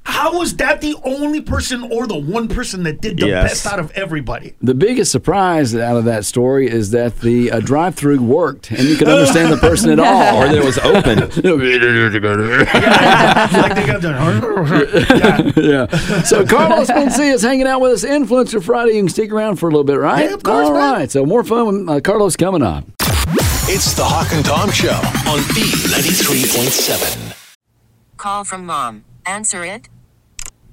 How 0.09 0.39
was 0.39 0.55
that 0.55 0.79
the 0.79 0.95
only 1.03 1.41
person 1.41 1.83
or 1.91 2.07
the 2.07 2.17
one 2.17 2.47
person 2.47 2.83
that 2.83 3.01
did 3.01 3.17
the 3.19 3.27
Yes. 3.27 3.49
best 3.63 3.65
out 3.73 3.77
of 3.77 3.91
everybody? 3.91 4.55
The 4.61 4.73
biggest 4.73 5.11
surprise 5.11 5.75
out 5.75 5.97
of 5.97 6.05
that 6.05 6.23
story 6.23 6.69
is 6.69 6.91
that 6.91 7.19
the 7.19 7.51
uh, 7.51 7.59
drive-through 7.59 8.21
worked, 8.21 8.71
and 8.71 8.79
you 8.87 8.95
could 8.95 9.09
understand 9.09 9.51
the 9.51 9.57
person 9.57 9.89
at 9.91 9.99
all. 10.07 10.41
Or 10.41 10.47
that 10.47 10.55
it 10.55 10.63
was 10.63 10.77
open. 10.79 11.19
like 11.19 11.35
they 13.75 13.85
got 13.85 14.01
the 14.01 15.53
yeah. 15.57 16.21
So 16.23 16.45
Carlos 16.45 16.89
Mencia 16.89 17.33
is 17.33 17.41
hanging 17.41 17.67
out 17.67 17.81
with 17.81 17.91
us, 17.91 18.05
Influencer 18.05 18.63
Friday. 18.63 18.93
You 18.93 19.01
can 19.01 19.09
stick 19.09 19.31
around 19.31 19.57
for 19.57 19.67
a 19.67 19.71
little 19.71 19.83
bit, 19.83 19.99
right? 19.99 20.29
Yeah, 20.29 20.33
of 20.35 20.41
course, 20.43 20.67
All 20.67 20.73
man. 20.73 20.93
right. 20.93 21.11
So 21.11 21.25
more 21.25 21.43
fun 21.43 21.85
with 21.85 21.89
uh, 21.89 21.99
Carlos 22.01 22.35
coming 22.37 22.63
up. 22.63 22.85
It's 23.69 23.93
the 23.93 24.05
Hawk 24.05 24.31
and 24.33 24.45
Tom 24.45 24.71
Show 24.71 24.93
on 25.29 25.39
B93.7. 25.53 27.35
Call 28.15 28.45
from 28.45 28.65
mom. 28.65 29.03
Answer 29.25 29.65
it. 29.65 29.89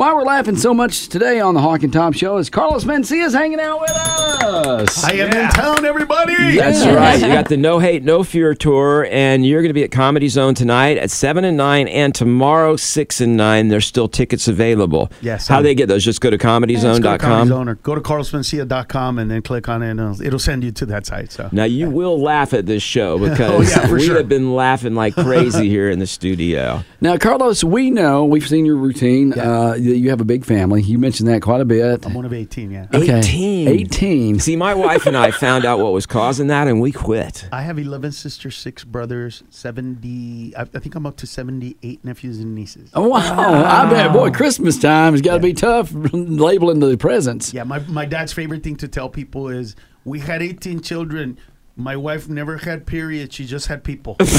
Why 0.00 0.14
we're 0.14 0.22
laughing 0.22 0.56
so 0.56 0.72
much 0.72 1.10
today 1.10 1.40
on 1.40 1.52
the 1.52 1.60
Hawk 1.60 1.82
and 1.82 1.92
Tom 1.92 2.14
Show 2.14 2.38
is 2.38 2.48
Carlos 2.48 2.84
Mencia 2.84 3.22
is 3.22 3.34
hanging 3.34 3.60
out 3.60 3.82
with 3.82 3.90
us. 3.90 5.04
I 5.04 5.12
am 5.16 5.28
in 5.30 5.50
town, 5.50 5.84
everybody. 5.84 6.56
That's 6.56 6.86
right. 6.86 7.20
You 7.20 7.26
got 7.28 7.50
the 7.50 7.58
No 7.58 7.80
Hate, 7.80 8.02
No 8.02 8.24
Fear 8.24 8.54
tour, 8.54 9.06
and 9.10 9.44
you're 9.44 9.60
going 9.60 9.68
to 9.68 9.74
be 9.74 9.84
at 9.84 9.90
Comedy 9.90 10.28
Zone 10.28 10.54
tonight 10.54 10.96
at 10.96 11.10
7 11.10 11.44
and 11.44 11.58
9, 11.58 11.86
and 11.88 12.14
tomorrow, 12.14 12.76
6 12.76 13.20
and 13.20 13.36
9. 13.36 13.68
There's 13.68 13.84
still 13.84 14.08
tickets 14.08 14.48
available. 14.48 15.12
Yes, 15.20 15.48
How 15.48 15.56
I'm- 15.56 15.64
they 15.64 15.74
get 15.74 15.88
those? 15.88 16.02
Just 16.02 16.22
go 16.22 16.30
to 16.30 16.36
Let's 16.36 16.42
go 16.44 16.48
to 16.60 16.66
comedyzone.com. 16.66 17.18
Comedy 17.18 17.48
Zone 17.50 17.68
or 17.68 17.74
go 17.74 17.94
to 17.94 18.00
carlosmencia.com 18.00 19.18
and 19.18 19.30
then 19.30 19.42
click 19.42 19.68
on 19.68 19.82
it 19.82 19.90
and 19.90 20.00
it'll, 20.00 20.22
it'll 20.22 20.38
send 20.38 20.64
you 20.64 20.72
to 20.72 20.86
that 20.86 21.04
site. 21.04 21.30
So 21.30 21.50
Now, 21.52 21.64
you 21.64 21.90
will 21.90 22.18
laugh 22.18 22.54
at 22.54 22.64
this 22.64 22.82
show 22.82 23.18
because 23.18 23.50
Oh, 23.76 23.82
yeah, 23.82 23.92
we 23.92 24.06
sure. 24.06 24.16
have 24.16 24.30
been 24.30 24.54
laughing 24.54 24.94
like 24.94 25.12
crazy 25.12 25.68
here 25.68 25.90
in 25.90 25.98
the 25.98 26.06
studio. 26.06 26.84
Now, 27.02 27.18
Carlos, 27.18 27.62
we 27.62 27.90
know 27.90 28.24
we've 28.24 28.48
seen 28.48 28.64
your 28.64 28.76
routine. 28.76 29.38
Uh, 29.38 29.74
that 29.90 29.98
you 29.98 30.10
have 30.10 30.20
a 30.20 30.24
big 30.24 30.44
family. 30.44 30.82
You 30.82 30.98
mentioned 30.98 31.28
that 31.28 31.42
quite 31.42 31.60
a 31.60 31.64
bit. 31.64 32.06
I'm 32.06 32.14
one 32.14 32.24
of 32.24 32.32
18, 32.32 32.70
yeah. 32.70 32.86
Okay. 32.94 33.18
18. 33.18 33.68
18. 33.68 34.38
See, 34.40 34.56
my 34.56 34.74
wife 34.74 35.06
and 35.06 35.16
I 35.16 35.30
found 35.30 35.64
out 35.64 35.78
what 35.78 35.92
was 35.92 36.06
causing 36.06 36.46
that, 36.48 36.68
and 36.68 36.80
we 36.80 36.92
quit. 36.92 37.48
I 37.52 37.62
have 37.62 37.78
11 37.78 38.12
sisters, 38.12 38.56
six 38.56 38.84
brothers, 38.84 39.42
70, 39.50 40.56
I, 40.56 40.62
I 40.62 40.64
think 40.64 40.94
I'm 40.94 41.06
up 41.06 41.16
to 41.18 41.26
78 41.26 42.04
nephews 42.04 42.38
and 42.38 42.54
nieces. 42.54 42.90
Oh, 42.94 43.08
wow. 43.08 43.64
I 43.64 43.88
bet, 43.90 44.12
boy, 44.12 44.30
Christmas 44.30 44.78
time 44.78 45.12
has 45.12 45.20
got 45.20 45.34
to 45.34 45.40
be 45.40 45.52
tough 45.52 45.90
labeling 46.12 46.80
the 46.80 46.96
presents. 46.96 47.52
Yeah, 47.52 47.64
my, 47.64 47.80
my 47.80 48.06
dad's 48.06 48.32
favorite 48.32 48.62
thing 48.62 48.76
to 48.76 48.88
tell 48.88 49.08
people 49.08 49.48
is 49.48 49.76
we 50.04 50.20
had 50.20 50.42
18 50.42 50.80
children. 50.80 51.38
My 51.80 51.96
wife 51.96 52.28
never 52.28 52.58
had 52.58 52.86
periods. 52.86 53.34
She 53.34 53.46
just 53.46 53.66
had 53.68 53.82
people. 53.82 54.16
like, 54.20 54.34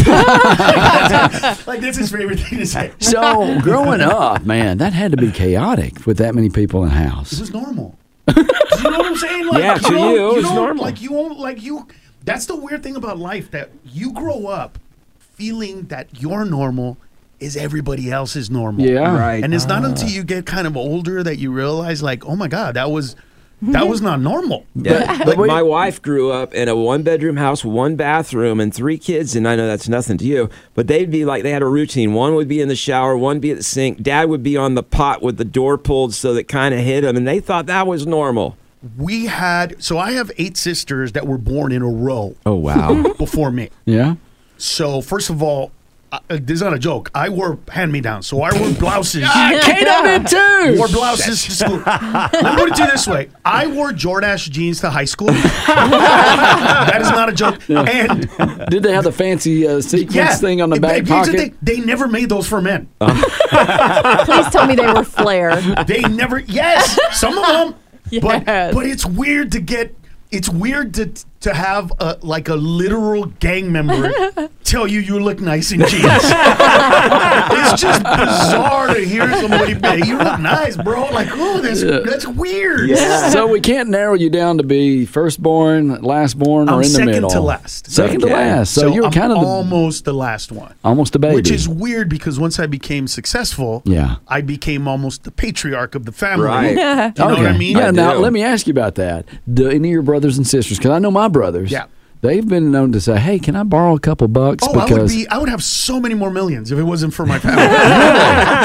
that's 1.82 1.98
his 1.98 2.12
favorite 2.12 2.40
thing 2.40 2.60
to 2.60 2.66
say. 2.66 2.92
So, 3.00 3.60
growing 3.62 4.02
up, 4.02 4.46
man, 4.46 4.78
that 4.78 4.94
had 4.94 5.12
to 5.12 5.18
be 5.18 5.32
chaotic 5.32 6.06
with 6.06 6.18
that 6.18 6.36
many 6.36 6.50
people 6.50 6.84
in 6.84 6.90
the 6.90 6.96
house. 6.96 7.34
It 7.34 7.40
was 7.40 7.52
normal. 7.52 7.98
You 8.28 8.44
know 8.90 8.98
what 9.00 9.06
I'm 9.06 9.18
saying? 9.18 9.48
Like, 9.48 9.60
Yeah, 9.60 9.74
to 9.76 9.82
don't- 9.82 10.16
you, 10.16 10.36
it's 10.38 10.48
don't- 10.48 10.56
normal. 10.56 10.84
Like 10.84 11.02
you 11.02 11.12
won't 11.12 11.40
like 11.40 11.62
you. 11.62 11.88
That's 12.24 12.46
the 12.46 12.56
weird 12.56 12.84
thing 12.84 12.96
about 12.96 13.18
life 13.18 13.52
that 13.52 13.72
you 13.84 14.14
grow 14.14 14.48
up 14.48 14.78
feeling 15.20 15.84
that 15.88 16.22
your 16.22 16.46
normal 16.46 16.98
is 17.40 17.58
everybody 17.58 18.12
else's 18.12 18.52
normal. 18.52 18.86
Yeah. 18.86 19.18
Right. 19.18 19.44
And 19.44 19.54
it's 19.54 19.66
not 19.66 19.84
ah. 19.84 19.88
until 19.88 20.10
you 20.10 20.24
get 20.24 20.46
kind 20.46 20.68
of 20.68 20.78
older 20.78 21.24
that 21.24 21.38
you 21.38 21.52
realize, 21.52 22.04
like, 22.04 22.26
oh 22.26 22.36
my 22.36 22.48
god, 22.48 22.76
that 22.76 22.92
was 22.92 23.16
that 23.62 23.88
was 23.88 24.02
not 24.02 24.20
normal. 24.20 24.66
Yeah. 24.76 25.24
Like 25.26 25.38
my 25.38 25.62
wife 25.62 26.02
grew 26.02 26.32
up 26.32 26.54
in 26.54 26.68
a 26.68 26.76
one 26.76 27.04
bedroom 27.04 27.38
house, 27.38 27.64
one 27.64 27.96
bathroom, 27.96 28.60
and 28.60 28.74
three 28.74 28.98
kids. 28.98 29.36
And 29.36 29.48
I 29.48 29.56
know 29.56 29.68
that's 29.68 29.88
nothing 29.88 30.18
to 30.18 30.26
you, 30.26 30.50
but 30.74 30.88
they'd 30.88 31.12
be 31.12 31.26
like, 31.26 31.44
they 31.44 31.52
had 31.52 31.62
a 31.62 31.68
routine. 31.68 32.14
One 32.14 32.34
would 32.36 32.48
be 32.48 32.60
in 32.60 32.68
the 32.70 32.76
shower, 32.76 33.16
one 33.16 33.36
would 33.38 33.42
be 33.42 33.52
at 33.52 33.58
the 33.58 33.64
sink. 33.64 34.02
Dad 34.02 34.30
would 34.30 34.42
be 34.44 34.58
on 34.58 34.74
the 34.76 34.84
pot 34.84 35.22
with 35.22 35.38
the 35.38 35.46
door 35.46 35.78
pulled 35.78 36.14
so 36.14 36.34
that 36.34 36.48
kind 36.48 36.74
of 36.74 36.80
hit 36.82 37.04
him. 37.04 37.16
And 37.16 37.28
they 37.28 37.40
thought 37.40 37.68
that 37.68 37.86
was 37.86 38.08
normal. 38.08 38.58
We 38.98 39.28
had 39.28 39.84
so 39.84 40.00
I 40.00 40.14
have 40.14 40.32
eight 40.40 40.58
sisters 40.58 41.12
that 41.12 41.28
were 41.28 41.38
born 41.38 41.72
in 41.72 41.84
a 41.84 41.88
row 41.90 42.36
Oh, 42.48 42.56
wow. 42.56 43.14
before 43.18 43.52
me. 43.52 43.70
Yeah. 43.86 44.16
So 44.58 45.02
first 45.02 45.30
of 45.30 45.44
all, 45.44 45.72
uh, 46.12 46.20
this 46.30 46.56
is 46.56 46.62
not 46.62 46.74
a 46.74 46.80
joke. 46.80 47.10
I 47.16 47.30
wore 47.30 47.58
hand 47.70 47.92
me 47.92 48.02
downs, 48.02 48.28
so 48.28 48.42
I 48.42 48.52
wore 48.60 48.72
blouses. 48.74 49.24
Kato 49.62 50.04
did 50.04 50.28
too. 50.28 50.76
wore 50.78 50.88
blouses 50.88 51.44
to 51.46 51.52
school. 51.52 51.78
Let 51.86 52.34
me 52.34 52.56
put 52.56 52.70
it 52.72 52.76
to 52.76 52.84
you 52.84 52.92
this 52.92 53.08
way: 53.08 53.30
I 53.46 53.68
wore 53.68 53.92
Jordache 53.92 54.50
jeans 54.50 54.82
to 54.82 54.90
high 54.90 55.06
school. 55.06 55.28
that 55.32 57.00
is 57.02 57.10
not 57.12 57.30
a 57.30 57.34
joke. 57.34 57.62
And 57.70 58.30
Did 58.70 58.84
they 58.84 58.92
have 58.94 59.04
the 59.06 59.12
fancy 59.12 59.68
uh, 59.68 59.82
sequence 59.82 60.16
yeah, 60.16 60.36
thing 60.36 60.62
on 60.62 60.70
the 60.70 60.76
it- 60.78 60.82
back 60.82 60.96
here's 61.08 61.08
pocket? 61.28 61.36
thing, 61.38 61.58
they 61.62 61.80
never 61.80 62.08
made 62.08 62.30
those 62.30 62.48
for 62.48 62.62
men. 62.62 62.90
Please 63.00 64.50
tell 64.50 64.68
me 64.68 64.76
they 64.76 64.92
were 64.92 65.04
flare. 65.04 65.56
They 65.86 66.02
never. 66.02 66.40
Yes, 66.40 67.00
some 67.18 67.38
of 67.38 67.46
them. 67.48 67.76
But 68.22 68.46
Yes. 68.46 68.74
but 68.74 68.86
it's 68.86 69.06
weird 69.06 69.52
to 69.54 69.62
get. 69.62 69.96
It's 70.32 70.50
weird 70.50 70.94
to 70.96 71.12
to 71.42 71.54
have 71.54 71.92
a 72.00 72.18
like 72.22 72.50
a 72.50 72.56
literal 72.56 73.26
gang 73.26 73.72
member 73.72 74.12
tell 74.64 74.88
you 74.88 75.00
you 75.00 75.20
look 75.20 75.40
nice 75.40 75.72
in 75.72 75.80
jeans. 75.80 75.92
it's 76.04 77.82
just 77.82 78.04
bizarre 78.04 78.94
to 78.94 79.06
hear 79.06 79.32
somebody 79.40 79.74
say 80.02 80.08
you 80.08 80.18
look 80.18 80.40
nice, 80.40 80.78
bro. 80.78 81.06
Like, 81.12 81.28
oh, 81.32 81.60
that's 81.62 81.82
that's 81.82 82.28
weird. 82.28 82.90
Yeah. 82.90 83.30
So 83.30 83.48
we 83.48 83.60
can't 83.60 83.90
narrow 83.90 84.14
you 84.14 84.30
down 84.30 84.58
to 84.58 84.64
be 84.64 85.06
firstborn, 85.06 85.98
lastborn, 85.98 86.68
or 86.68 86.76
I'm 86.76 86.76
in 86.76 86.80
the 86.82 86.86
second 86.90 87.12
middle. 87.12 87.30
to 87.30 87.42
last. 87.42 87.92
Second 87.92 88.22
to 88.22 88.28
last. 88.28 88.74
So, 88.74 88.94
you're 88.94 89.06
I'm 89.06 89.12
kind 89.12 89.32
of 89.32 89.42
the, 89.42 89.48
almost 89.48 90.06
the 90.06 90.14
last 90.14 90.52
one. 90.52 90.74
almost 90.84 91.16
a 91.16 91.20
baby. 91.20 91.36
Which 91.36 91.52
is 91.52 91.68
weird 91.68 92.10
because 92.10 92.40
once 92.40 92.60
I 92.60 92.68
became 92.68 93.08
successful, 93.08 93.82
Yeah. 93.86 94.18
I 94.28 94.42
became 94.42 94.88
almost 94.88 95.24
the 95.24 95.32
patriarch 95.32 95.96
of 95.96 96.06
the 96.06 96.12
family. 96.12 96.46
Right. 96.46 97.14
Do 97.16 97.24
you 97.24 97.30
know 97.30 97.36
what 97.36 97.48
I 97.48 97.58
mean? 97.58 97.78
Yeah. 97.78 97.88
I 97.88 97.92
now 97.92 98.14
do. 98.14 98.20
let 98.20 98.34
me 98.34 98.44
ask 98.44 98.68
you 98.68 98.72
about 98.72 98.96
that. 98.96 99.26
Do 99.52 99.70
any 99.70 99.90
of 99.90 99.94
your 99.94 100.02
brothers 100.02 100.38
and 100.38 100.48
sisters? 100.48 100.78
Because 100.78 100.92
I 100.92 101.00
know 101.00 101.12
my 101.12 101.28
brothers. 101.32 101.72
Yeah. 101.72 101.86
they've 102.22 102.48
been 102.48 102.72
known 102.72 102.92
to 102.92 103.02
say, 103.02 103.18
"Hey, 103.20 103.40
can 103.40 103.56
I 103.56 103.64
borrow 103.64 103.96
a 103.96 104.00
couple 104.00 104.28
bucks?" 104.28 104.64
Oh, 104.68 104.74
I 104.74 104.78
would 104.84 104.88
because 104.90 105.16
be. 105.16 105.28
I 105.28 105.38
would 105.40 105.50
have 105.50 105.64
so 105.64 106.00
many 106.00 106.14
more 106.14 106.30
millions 106.30 106.72
if 106.72 106.78
it 106.78 106.84
wasn't 106.84 107.14
for 107.14 107.26
my 107.26 107.40
family. 107.46 107.64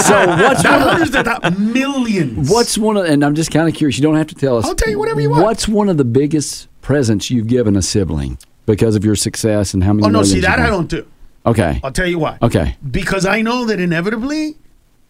so 0.02 0.26
what's 0.42 0.62
Not 0.62 0.80
one 0.80 0.82
of, 0.82 0.88
hundreds, 1.08 1.12
not 1.12 1.58
millions. 1.58 2.50
what's 2.50 2.76
one 2.76 2.96
of 2.96 3.06
and 3.06 3.24
I'm 3.24 3.34
just 3.34 3.50
kind 3.50 3.68
of 3.68 3.74
curious. 3.74 3.96
You 3.96 4.02
don't 4.02 4.16
have 4.16 4.26
to 4.28 4.34
tell 4.34 4.58
us. 4.58 4.64
I'll 4.66 4.74
tell 4.74 4.90
you 4.90 4.98
whatever 4.98 5.20
you 5.20 5.30
want. 5.30 5.42
What's 5.42 5.66
one 5.68 5.88
of 5.88 5.96
the 5.96 6.04
biggest 6.04 6.68
presents 6.82 7.30
you've 7.30 7.46
given 7.46 7.76
a 7.76 7.82
sibling 7.82 8.38
because 8.66 8.94
of 8.96 9.04
your 9.04 9.16
success 9.16 9.72
and 9.74 9.82
how 9.82 9.92
many? 9.92 10.06
Oh 10.06 10.10
no, 10.10 10.22
see 10.22 10.40
that 10.40 10.58
I 10.58 10.66
don't 10.66 10.88
do. 10.90 11.06
Okay. 11.46 11.80
I'll 11.84 11.92
tell 11.92 12.06
you 12.08 12.18
why. 12.18 12.38
Okay. 12.42 12.76
Because 12.90 13.24
I 13.24 13.40
know 13.40 13.64
that 13.66 13.78
inevitably, 13.80 14.56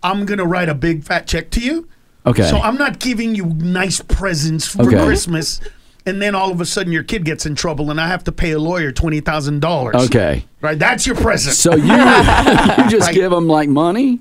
I'm 0.02 0.24
gonna 0.26 0.44
write 0.44 0.68
a 0.68 0.74
big 0.74 1.02
fat 1.02 1.26
check 1.26 1.50
to 1.50 1.60
you. 1.60 1.88
Okay. 2.26 2.48
So 2.48 2.58
I'm 2.58 2.76
not 2.76 2.98
giving 2.98 3.34
you 3.34 3.46
nice 3.46 4.00
presents 4.02 4.66
for 4.68 4.82
Okay. 4.82 5.02
Christmas, 5.04 5.60
and 6.06 6.22
then 6.22 6.34
all 6.34 6.50
of 6.50 6.60
a 6.60 6.64
sudden 6.66 6.92
your 6.92 7.02
kid 7.02 7.24
gets 7.24 7.44
in 7.46 7.54
trouble, 7.54 7.90
and 7.90 8.00
I 8.00 8.06
have 8.08 8.24
to 8.24 8.32
pay 8.32 8.52
a 8.52 8.58
lawyer 8.58 8.92
twenty 8.92 9.20
thousand 9.20 9.60
dollars. 9.60 9.96
Okay. 10.06 10.44
Right. 10.60 10.78
That's 10.78 11.06
your 11.06 11.16
present. 11.16 11.54
So 11.56 11.74
you 11.74 11.82
you 11.92 12.90
just 12.90 13.00
Like- 13.08 13.14
give 13.14 13.30
them 13.30 13.46
like 13.48 13.68
money? 13.68 14.20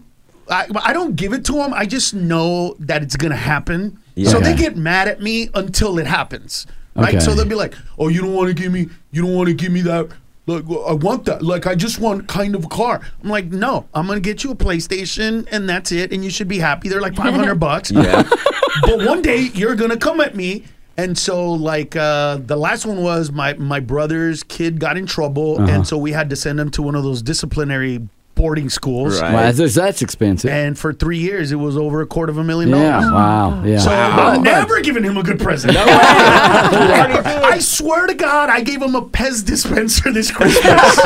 I, 0.50 0.68
I 0.84 0.94
don't 0.94 1.16
give 1.16 1.34
it 1.34 1.44
to 1.46 1.54
them. 1.54 1.74
I 1.74 1.88
just 1.88 2.14
know 2.14 2.76
that 2.80 3.02
it's 3.02 3.16
gonna 3.16 3.36
happen. 3.36 3.98
Yeah. 4.14 4.30
So 4.30 4.40
they 4.40 4.54
get 4.56 4.78
mad 4.78 5.08
at 5.08 5.20
me 5.22 5.50
until 5.56 5.98
it 5.98 6.06
happens. 6.06 6.68
Right. 6.96 7.16
Okay. 7.16 7.20
So 7.20 7.34
they'll 7.34 7.46
be 7.46 7.56
like, 7.56 7.74
"Oh, 7.98 8.10
you 8.10 8.22
don't 8.22 8.34
want 8.34 8.50
to 8.50 8.54
give 8.54 8.72
me. 8.72 8.88
You 9.12 9.24
don't 9.24 9.34
want 9.36 9.48
to 9.48 9.56
give 9.56 9.72
me 9.72 9.82
that. 9.82 10.10
Like, 10.48 10.64
I 10.88 10.94
want 10.94 11.26
that. 11.26 11.42
Like, 11.42 11.66
I 11.66 11.74
just 11.74 12.00
want 12.00 12.28
kind 12.28 12.54
of 12.54 12.64
a 12.66 12.68
car." 12.68 13.02
I'm 13.24 13.30
like, 13.30 13.46
"No, 13.48 13.88
I'm 13.96 14.06
gonna 14.06 14.20
get 14.20 14.44
you 14.44 14.52
a 14.52 14.56
PlayStation, 14.56 15.48
and 15.52 15.68
that's 15.68 15.92
it. 15.92 16.14
And 16.14 16.24
you 16.24 16.30
should 16.30 16.48
be 16.48 16.60
happy. 16.60 16.90
They're 16.90 17.02
like 17.02 17.16
500 17.26 17.56
bucks. 17.56 17.90
Yeah. 17.90 18.22
but 18.84 19.04
one 19.06 19.24
day 19.24 19.50
you're 19.56 19.76
gonna 19.76 19.98
come 19.98 20.22
at 20.22 20.36
me." 20.36 20.66
And 20.98 21.18
so, 21.18 21.52
like 21.52 21.96
uh, 21.96 22.38
the 22.38 22.56
last 22.56 22.86
one 22.86 23.02
was 23.04 23.32
my 23.32 23.54
my 23.56 23.80
brother's 23.82 24.44
kid 24.44 24.80
got 24.80 24.96
in 24.98 25.06
trouble, 25.06 25.56
Uh-huh. 25.60 25.70
and 25.72 25.86
so 25.88 25.98
we 25.98 26.14
had 26.14 26.30
to 26.30 26.36
send 26.38 26.60
him 26.60 26.70
to 26.72 26.82
one 26.82 26.96
of 26.96 27.04
those 27.04 27.22
disciplinary 27.22 28.08
boarding 28.36 28.70
schools. 28.70 29.22
Right. 29.22 29.34
Well, 29.34 29.54
that's, 29.54 29.76
that's 29.76 30.02
expensive. 30.02 30.52
And 30.52 30.78
for 30.78 30.94
three 30.94 31.18
years, 31.20 31.52
it 31.52 31.56
was 31.56 31.78
over 31.78 32.02
a 32.02 32.06
quarter 32.06 32.32
of 32.32 32.38
a 32.38 32.44
million 32.44 32.72
dollars. 32.72 32.86
yeah. 32.86 33.00
dollars. 33.02 33.14
Wow. 33.14 33.64
Yeah. 33.64 33.80
So 33.80 33.90
But- 33.90 34.20
I'm 34.38 34.44
never 34.44 34.82
giving 34.82 35.04
him 35.04 35.18
a 35.18 35.24
good 35.24 35.40
present. 35.40 35.76
I 35.78 37.60
swear 37.60 38.08
to 38.08 38.14
God, 38.14 38.50
I 38.50 38.62
gave 38.62 38.82
him 38.82 38.96
a 38.96 39.02
Pez 39.02 39.46
dispenser 39.46 40.12
this 40.12 40.30
Christmas. 40.32 41.00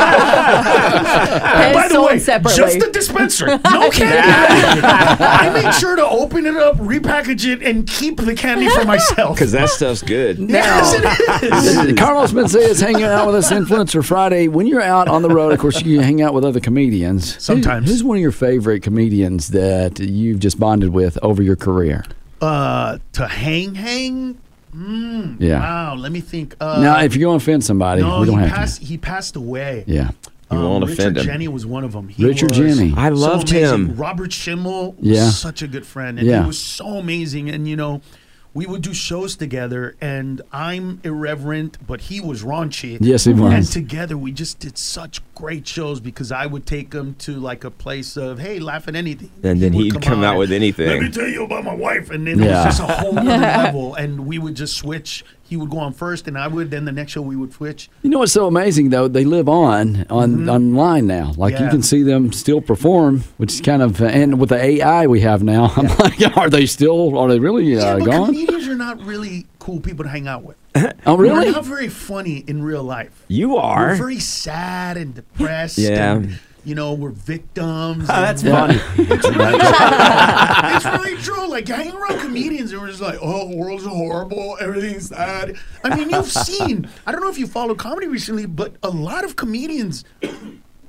And 1.60 1.74
by 1.74 1.88
the 1.88 2.00
way, 2.02 2.18
separately. 2.18 2.56
just 2.56 2.78
the 2.80 2.90
dispenser, 2.92 3.46
no 3.70 3.90
candy. 3.90 4.80
I 4.82 5.50
made 5.52 5.72
sure 5.74 5.96
to 5.96 6.06
open 6.06 6.46
it 6.46 6.56
up, 6.56 6.76
repackage 6.76 7.44
it, 7.50 7.62
and 7.62 7.86
keep 7.86 8.16
the 8.18 8.34
candy 8.34 8.68
for 8.70 8.84
myself. 8.84 9.36
Because 9.36 9.52
that 9.52 9.68
stuff's 9.68 10.02
good. 10.02 10.38
Yes, 10.38 10.94
it 10.94 11.88
is. 11.88 11.98
Carlos 11.98 12.32
Mencia 12.32 12.56
is 12.60 12.80
hanging 12.80 13.04
out 13.04 13.26
with 13.26 13.34
us 13.36 13.50
Influencer 13.50 14.04
Friday. 14.04 14.48
When 14.48 14.66
you're 14.66 14.80
out 14.82 15.08
on 15.08 15.22
the 15.22 15.28
road, 15.28 15.52
of 15.52 15.58
course, 15.58 15.82
you 15.82 16.00
hang 16.00 16.22
out 16.22 16.34
with 16.34 16.44
other 16.44 16.60
comedians. 16.60 17.19
Who- 17.34 17.40
Sometimes. 17.40 17.88
who's 17.88 18.02
one 18.04 18.16
of 18.16 18.20
your 18.22 18.32
favorite 18.32 18.82
comedians 18.82 19.48
that 19.48 19.98
you've 19.98 20.38
just 20.40 20.58
bonded 20.58 20.90
with 20.90 21.18
over 21.22 21.42
your 21.42 21.56
career? 21.56 22.04
Uh, 22.40 22.98
to 23.12 23.26
hang, 23.26 23.74
hang. 23.74 24.38
Mm, 24.76 25.36
Yeah. 25.40 25.58
Wow. 25.60 25.94
Let 25.96 26.12
me 26.12 26.20
think. 26.20 26.54
Uh, 26.60 26.80
now, 26.80 27.00
if 27.02 27.14
you're 27.16 27.26
going 27.28 27.38
to 27.38 27.42
offend 27.44 27.64
somebody, 27.64 28.02
no, 28.02 28.20
we 28.20 28.26
don't 28.26 28.38
he 28.38 28.44
have 28.46 28.54
passed. 28.56 28.80
He 28.82 28.96
passed 28.98 29.36
away. 29.36 29.84
Yeah. 29.86 30.10
You 30.50 30.58
Um, 30.58 30.62
won't 30.64 30.84
Richard 30.86 31.16
offend 31.16 31.16
him. 31.18 31.26
Jeni 31.26 31.48
was 31.52 31.66
one 31.66 31.84
of 31.84 31.92
them. 31.92 32.08
He 32.08 32.24
Richard 32.24 32.50
Jeni. 32.50 32.96
I 32.96 33.08
so 33.10 33.14
loved 33.14 33.50
amazing. 33.50 33.86
him. 33.90 33.96
Robert 33.96 34.32
Schimmel 34.32 34.92
was 34.98 35.06
Yeah. 35.08 35.30
such 35.30 35.62
a 35.62 35.68
good 35.68 35.86
friend, 35.86 36.18
and 36.18 36.26
Yeah. 36.26 36.40
he 36.42 36.46
was 36.46 36.58
so 36.58 36.98
amazing. 36.98 37.48
And 37.50 37.68
you 37.68 37.76
know, 37.76 38.00
we 38.54 38.66
would 38.66 38.82
do 38.82 38.92
shows 38.94 39.36
together, 39.36 39.94
and 40.00 40.40
I'm 40.52 41.00
irreverent, 41.04 41.78
but 41.86 42.00
he 42.02 42.20
was 42.20 42.42
raunchy. 42.42 42.98
Yes, 43.00 43.24
he 43.24 43.32
was. 43.32 43.52
And 43.52 43.64
together, 43.66 44.16
we 44.18 44.32
just 44.32 44.58
did 44.58 44.76
such 44.76 45.20
great 45.40 45.66
shows 45.66 46.00
because 46.00 46.30
I 46.30 46.44
would 46.46 46.66
take 46.66 46.92
him 46.92 47.14
to 47.20 47.32
like 47.40 47.64
a 47.64 47.70
place 47.70 48.16
of, 48.16 48.38
hey, 48.38 48.58
laugh 48.58 48.86
at 48.88 48.94
anything, 48.94 49.30
And 49.42 49.60
then 49.60 49.72
he'd 49.72 50.00
come 50.02 50.18
on 50.18 50.24
out 50.24 50.30
and, 50.32 50.38
with 50.40 50.52
anything. 50.52 50.86
Let 50.88 51.00
me 51.00 51.10
tell 51.10 51.26
you 51.28 51.44
about 51.44 51.64
my 51.64 51.74
wife, 51.74 52.10
and 52.10 52.26
then 52.26 52.38
Yeah. 52.38 52.44
it 52.62 52.66
was 52.66 52.78
just 52.78 52.80
a 52.80 52.92
whole 52.92 53.18
other 53.18 53.28
level. 53.64 53.94
And 53.94 54.26
we 54.26 54.38
would 54.38 54.54
just 54.54 54.76
switch. 54.76 55.24
He 55.48 55.56
would 55.56 55.70
go 55.70 55.78
on 55.78 55.92
first, 55.94 56.28
and 56.28 56.38
I 56.38 56.46
would. 56.46 56.70
Then 56.70 56.84
the 56.84 56.92
next 56.92 57.12
show 57.12 57.22
we 57.22 57.34
would 57.34 57.52
switch. 57.52 57.88
You 58.02 58.10
know 58.10 58.18
what's 58.20 58.32
so 58.32 58.46
amazing 58.46 58.90
though? 58.90 59.08
They 59.08 59.24
live 59.24 59.48
on 59.48 60.06
on 60.08 60.48
online 60.48 61.06
now. 61.08 61.32
Like 61.36 61.54
you 61.54 61.60
Mm-hmm. 61.60 61.70
Can 61.70 61.82
see 61.82 62.02
them 62.04 62.32
still 62.32 62.60
perform, 62.60 63.24
which 63.38 63.54
is 63.54 63.60
kind 63.60 63.82
of 63.82 64.00
and 64.00 64.38
with 64.38 64.50
the 64.50 64.62
AI 64.62 65.06
we 65.08 65.20
have 65.22 65.42
now, 65.42 65.72
I'm 65.76 65.86
like, 65.98 66.36
are 66.36 66.50
they 66.50 66.66
still? 66.66 67.18
Are 67.18 67.28
they 67.28 67.40
really 67.40 67.76
uh, 67.76 67.80
Yeah, 67.80 67.96
but 67.98 68.04
gone? 68.10 68.26
comedians 68.26 68.68
are 68.68 68.76
not 68.76 69.00
really 69.04 69.46
cool 69.58 69.80
people 69.80 70.04
to 70.04 70.10
hang 70.10 70.28
out 70.28 70.44
with. 70.44 70.56
Oh, 71.06 71.16
really? 71.16 71.46
We're 71.46 71.52
not 71.52 71.64
very 71.64 71.88
funny 71.88 72.44
in 72.46 72.62
real 72.62 72.82
life. 72.84 73.24
You 73.28 73.50
We're 73.54 73.60
are. 73.60 73.94
very 73.96 74.18
sad 74.20 74.96
and 74.96 75.14
depressed. 75.14 75.78
Yeah. 75.78 76.16
and, 76.16 76.38
you 76.64 76.74
know, 76.74 76.92
we're 76.92 77.08
victims. 77.10 78.06
Oh, 78.08 78.12
and- 78.14 78.24
that's 78.24 78.42
funny. 78.42 78.78
It's 78.98 79.28
really, 79.28 79.58
true. 79.58 80.76
it's 80.76 80.84
really 80.84 81.16
true. 81.22 81.48
Like 81.48 81.66
hanging 81.66 81.94
around 81.94 82.20
comedians, 82.20 82.72
and 82.72 82.80
we're 82.82 82.88
just 82.88 83.00
like, 83.00 83.18
oh, 83.20 83.48
the 83.48 83.56
world's 83.56 83.84
horrible, 83.84 84.56
everything's 84.60 85.08
sad. 85.08 85.56
I 85.82 85.96
mean, 85.96 86.10
you've 86.10 86.30
seen. 86.30 86.88
I 87.06 87.12
don't 87.12 87.22
know 87.22 87.30
if 87.30 87.38
you 87.38 87.46
followed 87.46 87.78
comedy 87.78 88.06
recently, 88.06 88.46
but 88.46 88.74
a 88.82 88.90
lot 88.90 89.24
of 89.24 89.36
comedians. 89.36 90.04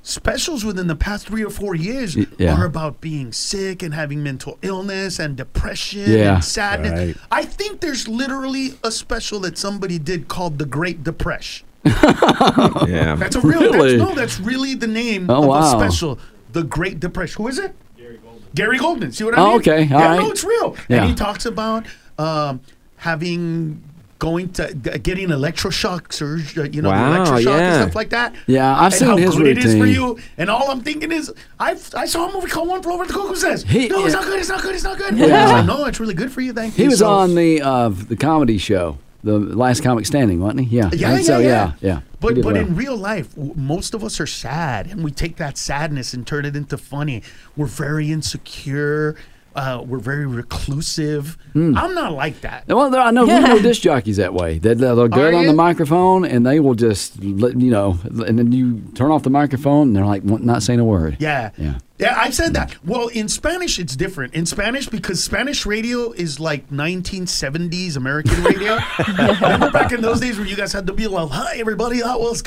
Specials 0.04 0.64
within 0.64 0.88
the 0.88 0.96
past 0.96 1.28
three 1.28 1.44
or 1.44 1.50
four 1.50 1.76
years 1.76 2.16
yeah. 2.36 2.56
are 2.60 2.64
about 2.66 3.00
being 3.00 3.30
sick 3.32 3.84
and 3.84 3.94
having 3.94 4.20
mental 4.22 4.58
illness 4.62 5.20
and 5.20 5.36
depression 5.36 6.10
Yeah. 6.10 6.34
and 6.36 6.44
sadness. 6.44 7.16
Right. 7.16 7.16
I 7.30 7.44
think 7.44 7.80
there's 7.80 8.08
literally 8.08 8.74
a 8.82 8.90
special 8.90 9.38
that 9.40 9.56
somebody 9.56 10.00
did 10.00 10.26
called 10.26 10.58
The 10.58 10.66
Great 10.66 11.04
Depression. 11.04 11.66
Yeah. 11.84 13.14
That's 13.16 13.36
a 13.36 13.40
real 13.40 13.60
Really? 13.60 13.96
that's, 13.96 14.08
no, 14.10 14.14
that's 14.14 14.40
really 14.40 14.74
the 14.74 14.86
name 14.88 15.30
Oh, 15.30 15.42
of 15.42 15.48
wow. 15.48 15.60
a 15.60 15.70
special. 15.70 16.18
The 16.52 16.64
Great 16.64 16.98
Depression. 17.00 17.42
Who 17.42 17.48
is 17.48 17.58
it? 17.58 17.74
Gary 17.96 18.18
Gulman. 18.18 18.54
Gary 18.54 18.78
Gulman. 18.78 19.14
See 19.14 19.24
what 19.24 19.38
I 19.38 19.40
Oh, 19.42 19.46
mean? 19.50 19.56
okay. 19.60 19.82
All 19.94 20.00
yeah, 20.00 20.08
right. 20.08 20.20
no, 20.20 20.30
it's 20.30 20.44
real. 20.44 20.76
Yeah. 20.88 20.98
And 21.02 21.10
he 21.10 21.14
talks 21.14 21.46
about 21.46 21.86
um, 22.18 22.60
having 22.96 23.82
going 24.22 24.52
to 24.52 24.72
getting 25.02 25.28
electroshock 25.30 26.12
surgery, 26.12 26.70
you 26.72 26.80
know, 26.80 26.90
Wow, 26.90 27.24
electroshock 27.24 27.44
yeah. 27.44 27.72
and 27.74 27.82
stuff 27.82 27.96
like 27.96 28.10
that. 28.10 28.32
Yeah, 28.46 28.72
I've 28.72 28.84
and 28.84 28.94
seen 28.94 29.08
how 29.08 29.16
his 29.16 29.34
good 29.34 29.48
it 29.48 29.58
is 29.58 29.74
for 29.76 29.84
you. 29.86 30.16
And 30.38 30.48
all 30.48 30.70
I'm 30.70 30.80
thinking 30.80 31.10
is, 31.10 31.32
I 31.58 31.72
I 31.94 32.06
saw 32.06 32.28
a 32.28 32.32
movie 32.32 32.48
called 32.48 32.68
One 32.68 32.80
Flew 32.82 32.92
Over 32.92 33.04
the 33.06 33.12
Cuckoo's 33.12 33.42
Nest. 33.42 33.66
He- 33.66 33.88
no, 33.88 34.04
it's 34.06 34.14
yeah. 34.14 34.20
not 34.20 34.24
good. 34.28 34.38
It's 34.38 34.48
not 34.48 34.62
good. 34.62 34.74
It's 34.76 34.84
not 34.84 34.96
good. 34.96 35.16
Yeah. 35.18 35.50
Like, 35.50 35.66
no, 35.66 35.86
it's 35.86 35.98
really 35.98 36.14
good 36.14 36.30
for 36.30 36.40
you. 36.40 36.52
Thank 36.52 36.74
He 36.74 36.82
you. 36.82 36.88
He 36.88 36.88
was 36.90 37.00
So- 37.00 37.10
on 37.10 37.34
the 37.34 37.60
uh, 37.62 37.88
the 37.88 38.16
comedy 38.16 38.58
show, 38.58 38.96
the 39.24 39.38
last 39.40 39.82
comic 39.82 40.06
standing, 40.06 40.38
wasn't 40.40 40.60
he? 40.68 40.76
Yeah. 40.76 40.90
Yeah, 40.92 41.16
yeah, 41.16 41.22
so, 41.22 41.38
yeah. 41.38 41.48
yeah, 41.48 41.72
yeah. 41.80 42.00
But 42.20 42.36
but 42.36 42.44
well. 42.44 42.56
in 42.56 42.76
real 42.76 42.96
life, 42.96 43.34
w- 43.34 43.54
most 43.56 43.94
of 43.94 44.04
us 44.04 44.20
are 44.20 44.26
sad, 44.28 44.86
and 44.86 45.02
we 45.02 45.10
take 45.10 45.36
that 45.38 45.58
sadness 45.58 46.14
and 46.14 46.24
turn 46.24 46.44
it 46.44 46.54
into 46.54 46.78
funny. 46.78 47.22
We're 47.56 47.66
very 47.66 48.12
insecure. 48.12 49.16
Uh, 49.54 49.82
we're 49.86 49.98
very 49.98 50.26
reclusive. 50.26 51.36
Hmm. 51.52 51.76
I'm 51.76 51.94
not 51.94 52.12
like 52.12 52.40
that. 52.42 52.66
Well, 52.68 52.90
there, 52.90 53.00
I 53.00 53.10
know 53.10 53.24
we 53.24 53.38
know 53.38 53.58
disc 53.62 53.82
jockeys 53.82 54.16
that 54.16 54.34
way. 54.34 54.58
They, 54.58 54.74
they'll 54.74 54.96
they'll 54.96 55.08
get 55.08 55.34
on 55.34 55.46
the 55.46 55.52
microphone 55.52 56.24
and 56.24 56.46
they 56.46 56.60
will 56.60 56.74
just, 56.74 57.22
let, 57.22 57.60
you 57.60 57.70
know, 57.70 57.98
and 58.04 58.38
then 58.38 58.52
you 58.52 58.80
turn 58.94 59.10
off 59.10 59.22
the 59.22 59.30
microphone 59.30 59.88
and 59.88 59.96
they're 59.96 60.06
like 60.06 60.24
not 60.24 60.62
saying 60.62 60.80
a 60.80 60.84
word. 60.84 61.16
Yeah. 61.20 61.50
Yeah. 61.58 61.78
Yeah, 62.02 62.18
I've 62.18 62.34
said 62.34 62.54
that. 62.54 62.76
Well, 62.84 63.08
in 63.08 63.28
Spanish, 63.28 63.78
it's 63.78 63.94
different. 63.94 64.34
In 64.34 64.44
Spanish, 64.44 64.88
because 64.88 65.22
Spanish 65.22 65.64
radio 65.64 66.12
is 66.12 66.40
like 66.40 66.68
1970s 66.70 67.96
American 67.96 68.42
radio. 68.42 68.78
Remember 69.40 69.70
back 69.70 69.92
in 69.92 70.00
those 70.00 70.20
days 70.20 70.36
where 70.36 70.46
you 70.46 70.56
guys 70.56 70.72
had 70.72 70.86
to 70.88 70.92
be 70.92 71.06
like, 71.06 71.30
"Hi, 71.30 71.56
everybody! 71.58 72.00
That 72.00 72.18
was 72.18 72.42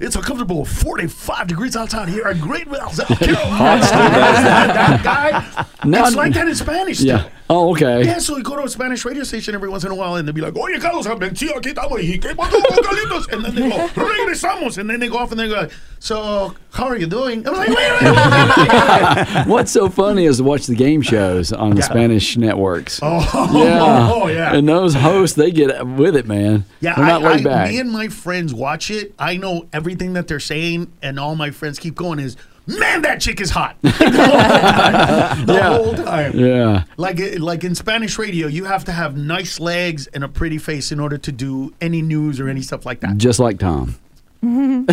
It's 0.00 0.16
a 0.16 0.20
comfortable 0.20 0.64
45 0.64 1.46
degrees 1.46 1.76
outside 1.76 2.08
here 2.08 2.28
in 2.28 2.38
Greenville, 2.38 2.90
South 2.90 3.18
Carolina." 3.18 3.80
that 3.80 5.00
guy. 5.02 5.66
No, 5.84 6.04
it's 6.04 6.16
like 6.16 6.34
that 6.34 6.48
in 6.48 6.54
Spanish. 6.54 6.98
Still. 6.98 7.18
Yeah. 7.18 7.30
Oh, 7.50 7.70
okay. 7.72 8.04
Yeah, 8.04 8.18
so 8.18 8.34
we 8.34 8.42
go 8.42 8.56
to 8.56 8.64
a 8.64 8.68
Spanish 8.68 9.06
radio 9.06 9.24
station 9.24 9.54
every 9.54 9.70
once 9.70 9.82
in 9.84 9.90
a 9.90 9.94
while 9.94 10.16
and 10.16 10.28
they'll 10.28 10.34
be 10.34 10.42
like, 10.42 10.54
Oye, 10.54 10.78
Carlos, 10.78 11.06
aquí 11.06 11.46
estamos, 11.46 12.02
y 12.02 12.18
qué 12.18 12.34
pasó, 12.34 12.60
Carlitos? 12.60 13.32
And 13.32 13.42
then 13.42 13.54
they 13.54 13.70
go, 13.70 13.88
regresamos. 13.88 14.76
And 14.76 14.90
then 14.90 15.00
they 15.00 15.08
go 15.08 15.16
off 15.16 15.30
and 15.30 15.40
they 15.40 15.48
go, 15.48 15.66
so, 16.00 16.54
how 16.72 16.86
are 16.86 16.96
you 16.96 17.06
doing? 17.06 17.46
I'm 17.46 17.54
like, 17.54 17.68
wait, 17.76 17.76
wait, 17.76 19.36
wait. 19.36 19.46
What's 19.46 19.72
so 19.72 19.88
funny 19.88 20.26
is 20.26 20.36
to 20.36 20.44
watch 20.44 20.66
the 20.66 20.74
game 20.74 21.02
shows 21.02 21.52
on 21.52 21.74
the 21.74 21.82
Spanish 21.82 22.36
networks. 22.36 23.00
Oh, 23.02 23.28
oh 23.34 23.64
yeah. 23.64 24.10
oh, 24.12 24.26
yeah. 24.28 24.54
And 24.54 24.68
those 24.68 24.94
hosts, 24.94 25.36
they 25.36 25.50
get 25.50 25.84
with 25.86 26.16
it, 26.16 26.26
man. 26.26 26.64
Yeah, 26.80 26.94
They're 26.94 27.06
not 27.06 27.22
I, 27.24 27.28
laid 27.28 27.46
I, 27.46 27.50
back. 27.50 27.70
me 27.70 27.80
and 27.80 27.90
my 27.90 28.08
friends 28.08 28.54
watch 28.54 28.90
it. 28.90 29.14
I 29.18 29.36
know 29.36 29.66
everything 29.72 30.12
that 30.12 30.28
they're 30.28 30.40
saying, 30.40 30.92
and 31.02 31.18
all 31.18 31.34
my 31.34 31.50
friends 31.50 31.78
keep 31.78 31.94
going 31.96 32.20
is, 32.20 32.36
man, 32.66 33.02
that 33.02 33.20
chick 33.20 33.40
is 33.40 33.50
hot. 33.50 33.76
the 33.82 35.60
whole 35.64 35.94
time. 35.94 36.38
yeah. 36.38 36.84
Like 36.96 37.18
like 37.38 37.64
in 37.64 37.74
Spanish 37.74 38.18
radio, 38.18 38.46
you 38.46 38.64
have 38.66 38.84
to 38.84 38.92
have 38.92 39.16
nice 39.16 39.58
legs 39.58 40.06
and 40.08 40.22
a 40.22 40.28
pretty 40.28 40.58
face 40.58 40.92
in 40.92 41.00
order 41.00 41.18
to 41.18 41.32
do 41.32 41.74
any 41.80 42.02
news 42.02 42.38
or 42.38 42.48
any 42.48 42.62
stuff 42.62 42.86
like 42.86 43.00
that. 43.00 43.16
Just 43.16 43.40
like 43.40 43.58
Tom. 43.58 43.96
I 44.40 44.84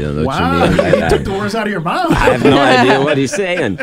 don't 0.00 0.16
know 0.16 0.24
Wow, 0.24 0.64
you 0.64 0.68
mean 0.70 0.76
by 0.76 0.88
you 0.94 1.08
took 1.10 1.24
the 1.24 1.32
words 1.32 1.54
out 1.54 1.66
of 1.66 1.70
your 1.72 1.80
mouth. 1.80 2.12
I 2.12 2.14
have 2.14 2.44
no 2.44 2.58
idea 2.62 3.00
what 3.02 3.16
he's 3.18 3.34
saying. 3.34 3.80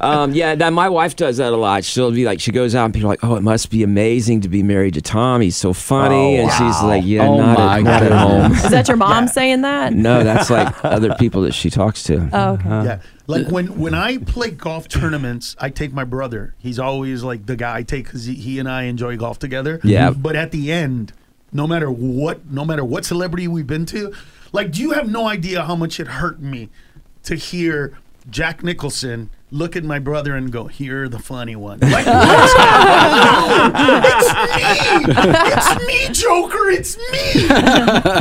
um, 0.00 0.32
yeah, 0.34 0.54
now 0.54 0.70
my 0.70 0.88
wife 0.88 1.16
does 1.16 1.38
that 1.38 1.52
a 1.52 1.56
lot. 1.56 1.84
She'll 1.84 2.10
be 2.12 2.24
like, 2.24 2.40
she 2.40 2.52
goes 2.52 2.74
out 2.74 2.84
and 2.86 2.94
people 2.94 3.08
are 3.08 3.12
like, 3.12 3.24
oh, 3.24 3.36
it 3.36 3.42
must 3.42 3.70
be 3.70 3.82
amazing 3.82 4.42
to 4.42 4.48
be 4.48 4.62
married 4.62 4.94
to 4.94 5.00
Tom. 5.02 5.40
He's 5.40 5.56
so 5.56 5.72
funny. 5.72 6.38
Oh, 6.38 6.42
and 6.42 6.50
she's 6.52 6.82
like, 6.82 7.04
yeah, 7.04 7.26
Oh, 7.26 7.38
not, 7.38 7.58
at, 7.58 7.82
not 7.82 8.02
at 8.02 8.12
home. 8.12 8.52
Is 8.52 8.70
that 8.70 8.88
your 8.88 8.96
mom 8.98 9.28
saying 9.28 9.62
that? 9.62 9.92
no, 9.94 10.22
that's 10.22 10.50
like 10.50 10.84
other 10.84 11.14
people 11.14 11.42
that 11.42 11.52
she 11.54 11.70
talks 11.70 12.02
to. 12.04 12.28
Oh, 12.32 12.52
okay. 12.54 12.68
Yeah, 12.68 13.00
like 13.26 13.48
when 13.48 13.78
when 13.78 13.94
I 13.94 14.18
play 14.18 14.50
golf 14.50 14.86
tournaments, 14.88 15.56
I 15.58 15.70
take 15.70 15.92
my 15.92 16.04
brother. 16.04 16.54
He's 16.58 16.78
always 16.78 17.22
like 17.22 17.46
the 17.46 17.56
guy 17.56 17.78
I 17.78 17.82
take 17.82 18.04
because 18.04 18.26
he, 18.26 18.34
he 18.34 18.58
and 18.58 18.68
I 18.68 18.82
enjoy 18.84 19.16
golf 19.16 19.38
together. 19.38 19.80
Yeah. 19.82 20.10
But 20.10 20.36
at 20.36 20.50
the 20.50 20.70
end, 20.70 21.12
no 21.54 21.66
matter 21.66 21.90
what, 21.90 22.44
no 22.50 22.64
matter 22.64 22.84
what 22.84 23.06
celebrity 23.06 23.48
we've 23.48 23.66
been 23.66 23.86
to, 23.86 24.12
like, 24.52 24.72
do 24.72 24.82
you 24.82 24.90
have 24.90 25.10
no 25.10 25.26
idea 25.26 25.62
how 25.62 25.74
much 25.74 25.98
it 25.98 26.06
hurt 26.06 26.40
me 26.40 26.68
to 27.22 27.36
hear 27.36 27.96
Jack 28.28 28.62
Nicholson 28.62 29.30
look 29.50 29.76
at 29.76 29.84
my 29.84 29.98
brother 29.98 30.34
and 30.34 30.50
go, 30.50 30.68
"You're 30.76 31.08
the 31.08 31.18
funny 31.18 31.56
one." 31.56 31.78
Like, 31.84 32.06
what? 32.06 32.50
it's 34.04 35.06
me. 35.06 35.14
It's 35.46 35.86
me, 35.86 36.08
Joker. 36.12 36.70
It's 36.70 36.96
me. 36.96 37.48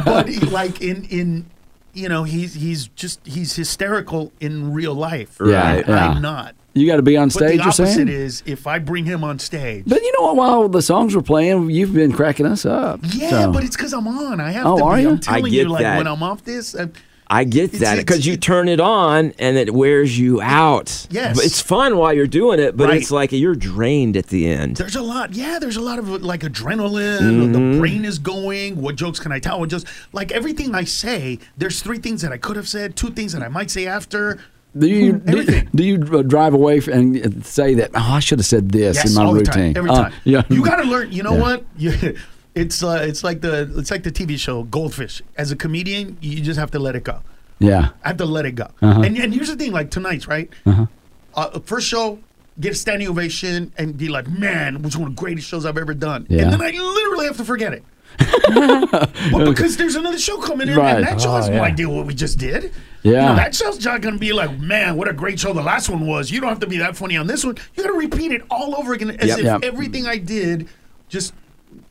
but 0.05 0.29
he, 0.29 0.39
like 0.41 0.81
in 0.81 1.05
in 1.05 1.45
you 1.93 2.09
know 2.09 2.23
he's 2.23 2.53
he's 2.53 2.87
just 2.89 3.25
he's 3.25 3.55
hysterical 3.55 4.31
in 4.39 4.73
real 4.73 4.93
life. 4.93 5.37
Right, 5.39 5.87
yeah. 5.87 6.09
I'm 6.09 6.21
not. 6.21 6.55
You 6.75 6.87
got 6.87 6.95
to 6.95 7.01
be 7.03 7.15
on 7.17 7.27
But 7.27 7.33
stage. 7.33 7.49
the 7.49 7.55
You're 7.55 7.63
opposite 7.65 7.93
saying. 7.93 8.07
is 8.07 8.41
if 8.45 8.65
I 8.65 8.79
bring 8.79 9.05
him 9.05 9.23
on 9.23 9.37
stage. 9.39 9.83
But 9.85 10.01
you 10.01 10.11
know 10.17 10.25
what? 10.27 10.35
While 10.37 10.69
the 10.69 10.81
songs 10.81 11.15
were 11.15 11.21
playing, 11.21 11.69
you've 11.69 11.93
been 11.93 12.11
cracking 12.11 12.45
us 12.47 12.65
up. 12.65 12.99
yeah, 13.03 13.29
so. 13.29 13.51
but 13.51 13.63
it's 13.63 13.75
because 13.75 13.93
I'm 13.93 14.07
on. 14.07 14.39
I 14.41 14.51
have 14.51 14.65
Oh, 14.65 14.77
to 14.77 14.83
are 14.83 14.95
be. 14.95 15.01
you? 15.03 15.09
I'm 15.09 15.15
I 15.15 15.19
telling 15.19 15.43
get 15.45 15.51
you, 15.51 15.69
like 15.69 15.83
that. 15.83 15.97
when 15.97 16.07
I'm 16.07 16.23
off 16.23 16.43
this, 16.43 16.73
uh, 16.73 16.87
I 17.27 17.45
get 17.45 17.65
It's- 17.75 17.81
that 17.81 17.97
because 17.97 18.25
you 18.27 18.37
turn 18.37 18.67
it 18.67 18.79
on 18.79 19.33
and 19.39 19.55
it 19.57 19.73
wears 19.73 20.17
you 20.19 20.41
out. 20.41 21.07
Yes. 21.09 21.35
But 21.35 21.45
it's 21.45 21.61
fun 21.61 21.95
while 21.97 22.13
you're 22.13 22.27
doing 22.27 22.59
it, 22.59 22.75
but 22.75 22.89
Right. 22.89 23.01
it's 23.01 23.11
like 23.11 23.31
you're 23.31 23.55
drained 23.55 24.17
at 24.17 24.27
the 24.27 24.47
end. 24.47 24.75
there's 24.77 24.95
a 24.95 25.01
lot. 25.01 25.33
Yeah, 25.33 25.57
there's 25.59 25.77
a 25.77 25.81
lot 25.81 25.99
of 25.99 26.09
like 26.23 26.41
adrenaline. 26.41 27.19
Mm-hmm. 27.21 27.51
The 27.73 27.79
brain 27.79 28.03
is 28.05 28.19
going. 28.19 28.81
What 28.81 28.95
jokes 28.97 29.19
can 29.19 29.31
I 29.31 29.39
tell? 29.39 29.59
What 29.59 29.69
just 29.69 29.87
like 30.11 30.31
everything 30.31 30.75
I 30.75 30.83
say. 30.83 31.39
There's 31.57 31.81
three 31.81 31.97
things 31.99 32.21
that 32.23 32.31
I 32.31 32.37
could 32.37 32.55
have 32.55 32.67
said. 32.67 32.95
Two 32.95 33.09
things 33.11 33.33
that 33.33 33.41
I 33.43 33.47
might 33.47 33.69
say 33.71 33.85
after. 33.87 34.39
Do 34.77 34.87
you 34.87 35.13
do, 35.13 35.61
do 35.75 35.83
you 35.83 35.95
uh, 36.17 36.21
drive 36.23 36.53
away 36.53 36.81
and 36.91 37.45
say 37.45 37.75
that? 37.75 37.91
Oh, 37.93 37.99
I 38.13 38.19
should 38.19 38.39
have 38.39 38.45
said 38.45 38.69
this 38.71 38.95
Yes, 38.97 39.09
in 39.15 39.23
my 39.23 39.31
routine. 39.31 39.73
time, 39.73 39.77
every 39.77 39.89
Uh, 39.91 39.95
time. 39.95 40.13
yeah, 40.23 40.41
You 40.49 40.63
got 40.65 40.77
to 40.77 40.83
learn. 40.83 41.11
You 41.11 41.21
know 41.23 41.33
Yeah. 41.35 41.41
what? 41.41 41.65
You, 41.77 42.15
it's 42.55 42.81
uh, 42.83 43.03
it's 43.07 43.23
like 43.23 43.41
the 43.41 43.71
it's 43.77 43.91
like 43.91 44.01
the 44.03 44.11
TV 44.11 44.37
show 44.39 44.63
Goldfish. 44.63 45.21
As 45.37 45.51
a 45.51 45.55
comedian, 45.55 46.17
you 46.21 46.41
just 46.41 46.59
have 46.59 46.71
to 46.71 46.79
let 46.79 46.95
it 46.95 47.03
go. 47.03 47.19
Yeah. 47.59 47.89
I 48.03 48.07
have 48.09 48.17
to 48.17 48.25
let 48.25 48.45
it 48.45 48.53
go. 48.53 48.67
Uh-huh. 48.81 49.01
And 49.01 49.15
and 49.17 49.33
here's 49.33 49.49
the 49.49 49.55
thing, 49.55 49.71
like 49.73 49.91
tonight's 49.91 50.27
right. 50.27 50.49
Uh-huh. 50.65 50.87
Uh, 51.35 51.59
first 51.59 51.87
show, 51.87 52.17
get 52.59 52.71
a 52.71 52.75
standing 52.75 53.07
ovation, 53.07 53.71
and 53.77 53.95
be 53.97 54.07
like, 54.09 54.27
"Man, 54.27 54.81
which 54.81 54.95
one 54.95 55.09
of 55.09 55.15
the 55.15 55.19
greatest 55.21 55.47
shows 55.47 55.65
I've 55.67 55.77
ever 55.77 55.93
done." 55.93 56.25
Yeah. 56.29 56.43
And 56.43 56.53
then 56.53 56.61
I 56.61 56.71
literally 56.71 57.25
have 57.27 57.37
to 57.37 57.45
forget 57.45 57.73
it. 57.73 57.83
but 58.53 59.45
because 59.45 59.77
there's 59.77 59.95
another 59.95 60.19
show 60.19 60.37
coming 60.39 60.67
in, 60.69 60.77
Right. 60.77 60.95
and 60.97 61.05
that 61.05 61.21
show 61.21 61.31
has 61.35 61.47
Oh, 61.47 61.51
no 61.51 61.55
yeah. 61.57 61.61
idea 61.63 61.89
what 61.89 62.05
we 62.05 62.13
just 62.13 62.37
did. 62.37 62.71
Yeah. 63.03 63.11
You 63.11 63.29
know, 63.29 63.35
that 63.35 63.53
show's 63.55 63.83
not 63.83 64.01
going 64.01 64.15
to 64.15 64.19
be 64.19 64.33
like, 64.33 64.57
man, 64.59 64.95
what 64.97 65.07
a 65.09 65.13
great 65.13 65.39
show 65.39 65.53
the 65.53 65.61
last 65.61 65.89
one 65.89 66.07
was. 66.07 66.31
You 66.31 66.39
don't 66.39 66.49
have 66.49 66.59
to 66.61 66.67
be 66.67 66.77
that 66.77 66.95
funny 66.95 67.17
on 67.17 67.27
this 67.27 67.43
one. 67.45 67.57
You 67.75 67.83
got 67.83 67.89
to 67.91 67.97
repeat 67.97 68.31
it 68.31 68.41
all 68.49 68.75
over 68.75 68.93
again 68.93 69.11
as 69.11 69.27
Yep. 69.29 69.39
if 69.39 69.43
Yep. 69.45 69.63
everything 69.63 70.07
I 70.07 70.17
did 70.17 70.67
just 71.09 71.33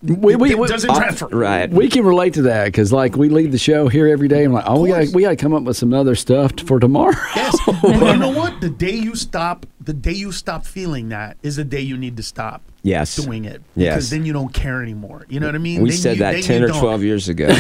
We, 0.03 0.37
we, 0.37 0.51
it 0.53 0.59
we- 0.59 0.68
doesn't 0.68 0.94
transfer. 0.94 1.27
Right. 1.29 1.68
we 1.70 1.88
can 1.88 2.05
relate 2.05 2.35
to 2.35 2.42
that 2.42 2.64
because, 2.66 2.92
like, 2.92 3.16
we 3.16 3.29
leave 3.29 3.53
the 3.53 3.59
show 3.59 3.88
here 3.88 4.09
every 4.09 4.29
day. 4.29 4.44
and 4.44 4.55
like, 4.55 4.64
oh, 4.66 4.81
we 4.81 4.88
got 4.88 5.09
we 5.09 5.22
got 5.22 5.31
to 5.31 5.37
come 5.37 5.53
up 5.55 5.62
with 5.64 5.77
some 5.77 5.92
other 5.92 6.14
stuff 6.14 6.53
for 6.66 6.81
tomorrow. 6.81 7.14
Yes, 7.37 7.57
but 7.66 7.83
you 7.85 8.16
know 8.16 8.31
what? 8.31 8.61
The 8.61 8.70
day 8.70 8.94
you 8.94 9.14
stop, 9.14 9.66
the 9.85 9.92
day 9.92 10.12
you 10.12 10.33
stop 10.33 10.64
feeling 10.64 11.09
that 11.11 11.37
is 11.42 11.57
the 11.57 11.64
day 11.64 11.81
you 11.81 11.97
need 11.97 12.16
to 12.16 12.23
stop. 12.23 12.62
Yes. 12.85 13.14
doing 13.14 13.45
it 13.45 13.62
Yes. 13.77 13.95
because 13.95 14.11
then 14.11 14.27
you 14.27 14.33
don't 14.33 14.53
care 14.53 14.83
anymore. 14.83 15.25
You 15.29 15.38
know 15.38 15.47
what 15.47 15.55
I 15.55 15.59
mean? 15.59 15.83
We 15.83 15.90
Then 15.90 15.99
said 15.99 16.16
you- 16.16 16.23
that 16.25 16.42
10 16.42 16.64
or 16.64 16.66
don't. 16.68 16.81
12 16.81 17.03
years 17.05 17.29
ago. 17.29 17.47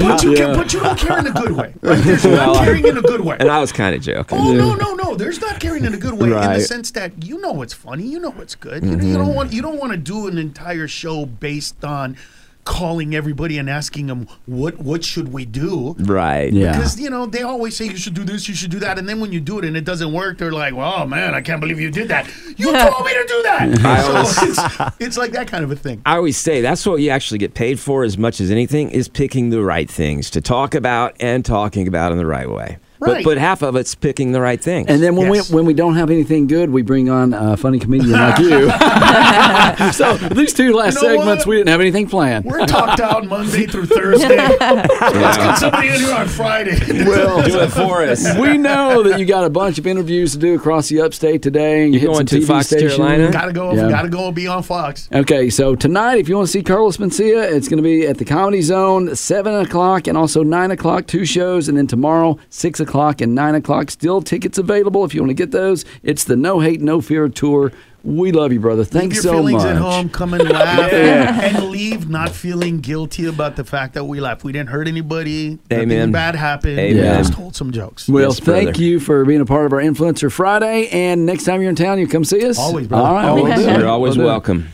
But 0.00 0.22
you, 0.24 0.34
can, 0.34 0.56
but 0.56 0.72
you 0.72 0.80
don't 0.80 0.98
care 0.98 1.18
in 1.18 1.26
a 1.26 1.30
good 1.32 1.52
way. 1.52 1.72
Right? 1.80 2.02
There's 2.02 2.24
Well, 2.24 2.54
not 2.54 2.64
caring 2.64 2.86
in 2.86 2.96
a 2.98 3.02
good 3.02 3.20
way. 3.20 3.36
and 3.38 3.48
I 3.50 3.60
was 3.60 3.72
kind 3.72 3.94
of 3.94 4.02
joking. 4.02 4.38
Oh 4.38 4.52
no 4.52 4.74
no 4.74 4.94
no! 4.94 5.14
There's 5.14 5.40
not 5.40 5.60
caring 5.60 5.84
in 5.84 5.94
a 5.94 5.96
good 5.96 6.14
way 6.14 6.28
in 6.30 6.52
the 6.52 6.60
sense 6.60 6.90
that 6.92 7.24
you 7.24 7.38
know 7.40 7.62
it's 7.62 7.72
funny, 7.74 8.04
you 8.04 8.18
know 8.18 8.34
it's 8.38 8.54
good. 8.54 8.82
You, 8.84 8.96
know, 8.96 9.04
you 9.04 9.10
Mm-hmm. 9.14 9.18
don't 9.26 9.34
want 9.34 9.52
you 9.52 9.62
don't 9.62 9.78
want 9.78 9.92
to 9.92 9.98
do 9.98 10.26
an 10.26 10.38
entire 10.38 10.88
show 10.88 11.24
based 11.26 11.84
on 11.84 12.16
calling 12.64 13.14
everybody 13.14 13.58
and 13.58 13.68
asking 13.68 14.06
them 14.06 14.28
what 14.46 14.78
what 14.78 15.04
should 15.04 15.32
we 15.32 15.44
do. 15.44 15.94
Right. 15.98 16.52
Yeah. 16.52 16.72
Because 16.72 17.00
you 17.00 17.10
know 17.10 17.26
they 17.26 17.42
always 17.42 17.76
say 17.76 17.86
you 17.86 17.96
should 17.96 18.14
do 18.14 18.24
this, 18.24 18.48
you 18.48 18.54
should 18.54 18.70
do 18.70 18.78
that, 18.80 18.98
and 18.98 19.08
then 19.08 19.20
when 19.20 19.32
you 19.32 19.40
do 19.40 19.58
it 19.58 19.64
and 19.64 19.76
it 19.76 19.84
doesn't 19.84 20.12
work, 20.12 20.38
they're 20.38 20.52
like, 20.52 20.74
"Oh 20.74 21.06
man, 21.06 21.34
I 21.34 21.40
can't 21.40 21.60
believe 21.60 21.80
you 21.80 21.90
did 21.90 22.08
that. 22.08 22.30
You 22.56 22.72
told 22.72 23.04
me 23.04 23.12
to 23.12 23.24
do 23.26 23.42
that." 23.42 24.26
so 24.30 24.46
it's, 24.46 24.96
it's 25.00 25.18
like 25.18 25.32
that 25.32 25.48
kind 25.48 25.64
of 25.64 25.70
a 25.70 25.76
thing. 25.76 26.02
I 26.06 26.16
always 26.16 26.36
say 26.36 26.60
that's 26.60 26.86
what 26.86 26.96
you 26.96 27.10
actually 27.10 27.38
get 27.38 27.54
paid 27.54 27.80
for 27.80 28.04
as 28.04 28.18
much 28.18 28.40
as 28.40 28.50
anything 28.50 28.90
is 28.90 29.08
picking 29.08 29.50
the 29.50 29.62
right 29.62 29.90
things 29.90 30.30
to 30.30 30.40
talk 30.40 30.74
about 30.74 31.16
and 31.20 31.44
talking 31.44 31.88
about 31.88 32.12
in 32.12 32.18
the 32.18 32.26
right 32.26 32.48
way. 32.48 32.78
Right. 33.00 33.24
But 33.24 33.30
but 33.30 33.38
half 33.38 33.62
of 33.62 33.76
it's 33.76 33.94
picking 33.94 34.32
the 34.32 34.40
right 34.40 34.60
things. 34.60 34.88
And 34.88 35.02
then 35.02 35.16
when 35.16 35.32
Yes. 35.32 35.50
we 35.50 35.56
when 35.56 35.64
we 35.64 35.72
don't 35.74 35.94
have 35.96 36.10
anything 36.10 36.46
good, 36.46 36.70
we 36.70 36.82
bring 36.82 37.08
on 37.08 37.32
a 37.32 37.56
funny 37.56 37.78
comedian 37.78 38.12
like 38.12 38.38
you. 38.40 38.70
so 39.92 40.16
these 40.34 40.52
two 40.52 40.72
last 40.74 41.00
You 41.00 41.08
know 41.08 41.16
segments, 41.16 41.46
what? 41.46 41.50
we 41.50 41.56
didn't 41.56 41.68
have 41.70 41.80
anything 41.80 42.08
planned. 42.08 42.44
We're 42.44 42.66
talked 42.66 43.00
out 43.00 43.26
Monday 43.26 43.66
through 43.66 43.86
Thursday. 43.86 44.36
Let's 44.60 45.36
get 45.38 45.58
somebody 45.58 45.88
in 45.88 45.94
here 46.00 46.14
on 46.14 46.28
Friday. 46.28 46.78
Well, 47.04 47.42
do 47.42 47.60
it 47.60 47.68
for 47.70 48.02
us. 48.02 48.36
we 48.38 48.58
know 48.58 49.02
that 49.02 49.18
you 49.18 49.24
got 49.26 49.44
a 49.44 49.50
bunch 49.50 49.78
of 49.78 49.86
interviews 49.86 50.32
to 50.32 50.38
do 50.38 50.54
across 50.54 50.88
the 50.88 51.00
upstate 51.00 51.42
today, 51.42 51.84
and 51.84 51.94
you 51.94 52.00
You 52.00 52.00
hit 52.00 52.06
going 52.14 52.26
some 52.26 52.38
to 52.40 52.44
TV 52.44 52.46
Fox 52.46 52.66
stations. 52.66 52.96
Carolina? 52.96 53.30
gotta 53.30 53.52
go. 53.52 53.72
Yeah. 53.74 53.88
Gotta 53.88 54.08
go 54.08 54.26
and 54.26 54.34
be 54.34 54.46
on 54.46 54.62
Fox. 54.62 55.08
Okay, 55.12 55.48
so 55.50 55.74
tonight, 55.74 56.18
if 56.18 56.28
you 56.28 56.36
want 56.36 56.46
to 56.48 56.52
see 56.52 56.62
Carlos 56.62 56.96
Mencia, 56.98 57.50
it's 57.50 57.68
going 57.68 57.78
to 57.78 57.82
be 57.82 58.06
at 58.06 58.18
the 58.18 58.24
Comedy 58.24 58.60
Zone, 58.62 59.14
7 59.14 59.54
o'clock 59.54 60.06
and 60.06 60.18
also 60.18 60.42
9 60.42 60.70
o'clock, 60.70 61.06
two 61.06 61.24
shows. 61.24 61.68
And 61.68 61.78
then 61.78 61.86
tomorrow, 61.86 62.38
6 62.50 62.80
o'clock 62.80 62.89
and 62.94 63.34
9 63.34 63.54
o'clock. 63.54 63.90
Still 63.90 64.20
tickets 64.22 64.58
available 64.58 65.04
if 65.04 65.14
you 65.14 65.20
want 65.22 65.30
to 65.30 65.34
get 65.34 65.50
those. 65.52 65.84
It's 66.02 66.24
the 66.24 66.36
No 66.36 66.60
Hate, 66.60 66.80
No 66.80 67.00
Fear 67.00 67.28
Tour. 67.28 67.72
We 68.02 68.32
love 68.32 68.50
you, 68.50 68.60
brother. 68.60 68.80
Leave 68.82 68.88
Thanks 68.88 69.16
your 69.16 69.22
so 69.24 69.32
feelings 69.34 69.62
much. 69.62 69.72
at 69.74 69.76
home. 69.76 70.08
Come 70.08 70.32
and 70.32 70.48
laugh, 70.48 70.90
and 70.90 71.64
leave 71.68 72.08
not 72.08 72.30
feeling 72.30 72.80
guilty 72.80 73.26
about 73.26 73.56
the 73.56 73.64
fact 73.64 73.92
that 73.92 74.04
we 74.04 74.20
laughed. 74.20 74.42
We 74.42 74.52
didn't 74.52 74.70
hurt 74.70 74.88
anybody. 74.88 75.58
Amen. 75.70 75.88
Nothing 75.88 76.12
bad 76.12 76.34
happened. 76.34 76.78
Amen. 76.78 76.96
We 76.96 77.02
Yeah. 77.02 77.18
just 77.18 77.34
told 77.34 77.54
some 77.54 77.72
jokes. 77.72 78.08
Well, 78.08 78.30
Yes, 78.30 78.40
thank 78.40 78.70
brother. 78.70 78.82
you 78.82 79.00
for 79.00 79.22
being 79.26 79.42
a 79.42 79.44
part 79.44 79.66
of 79.66 79.74
our 79.74 79.80
Influencer 79.80 80.32
Friday. 80.32 80.88
And 80.88 81.26
next 81.26 81.44
time 81.44 81.60
you're 81.60 81.68
in 81.68 81.76
town, 81.76 81.98
you 81.98 82.08
come 82.08 82.24
see 82.24 82.42
us. 82.48 82.58
Always, 82.58 82.86
brother. 82.88 83.06
All 83.06 83.14
right, 83.14 83.28
Always. 83.28 83.44
we'll 83.44 83.56
do 83.56 83.68
it. 83.68 83.78
You're 83.80 83.88
always 83.88 84.16
We'll 84.16 84.26
welcome. 84.28 84.68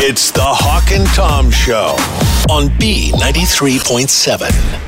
It's 0.00 0.30
the 0.30 0.40
Hawk 0.44 0.92
and 0.92 1.04
Tom 1.08 1.50
Show 1.50 1.96
on 2.48 2.68
B93.7. 2.78 4.87